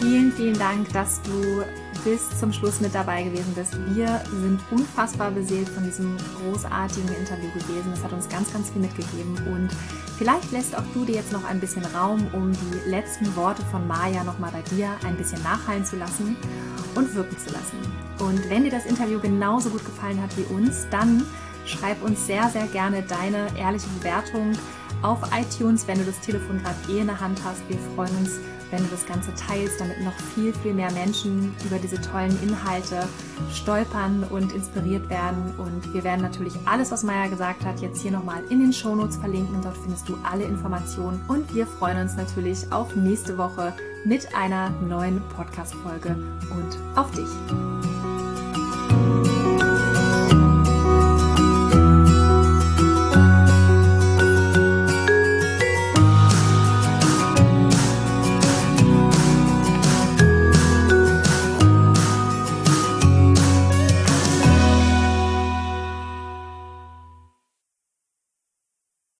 [0.00, 1.64] vielen, vielen Dank, dass du
[2.06, 3.76] bis zum Schluss mit dabei gewesen bist.
[3.92, 7.90] Wir sind unfassbar beseelt von diesem großartigen Interview gewesen.
[7.90, 9.70] Das hat uns ganz, ganz viel mitgegeben und
[10.16, 13.88] vielleicht lässt auch du dir jetzt noch ein bisschen Raum, um die letzten Worte von
[13.88, 16.36] Maya nochmal bei dir ein bisschen nachhallen zu lassen
[16.94, 17.78] und wirken zu lassen.
[18.20, 21.24] Und wenn dir das Interview genauso gut gefallen hat wie uns, dann
[21.64, 24.52] schreib uns sehr, sehr gerne deine ehrliche Bewertung
[25.02, 27.68] auf iTunes, wenn du das Telefon gerade eh in der Hand hast.
[27.68, 28.38] Wir freuen uns
[28.70, 33.08] wenn du das Ganze teilst, damit noch viel, viel mehr Menschen über diese tollen Inhalte
[33.52, 35.54] stolpern und inspiriert werden.
[35.58, 39.16] Und wir werden natürlich alles, was Maya gesagt hat, jetzt hier nochmal in den Shownotes
[39.16, 39.60] verlinken.
[39.62, 41.20] Dort findest du alle Informationen.
[41.28, 43.72] Und wir freuen uns natürlich auf nächste Woche
[44.04, 46.16] mit einer neuen Podcast-Folge
[46.50, 47.28] und auf dich.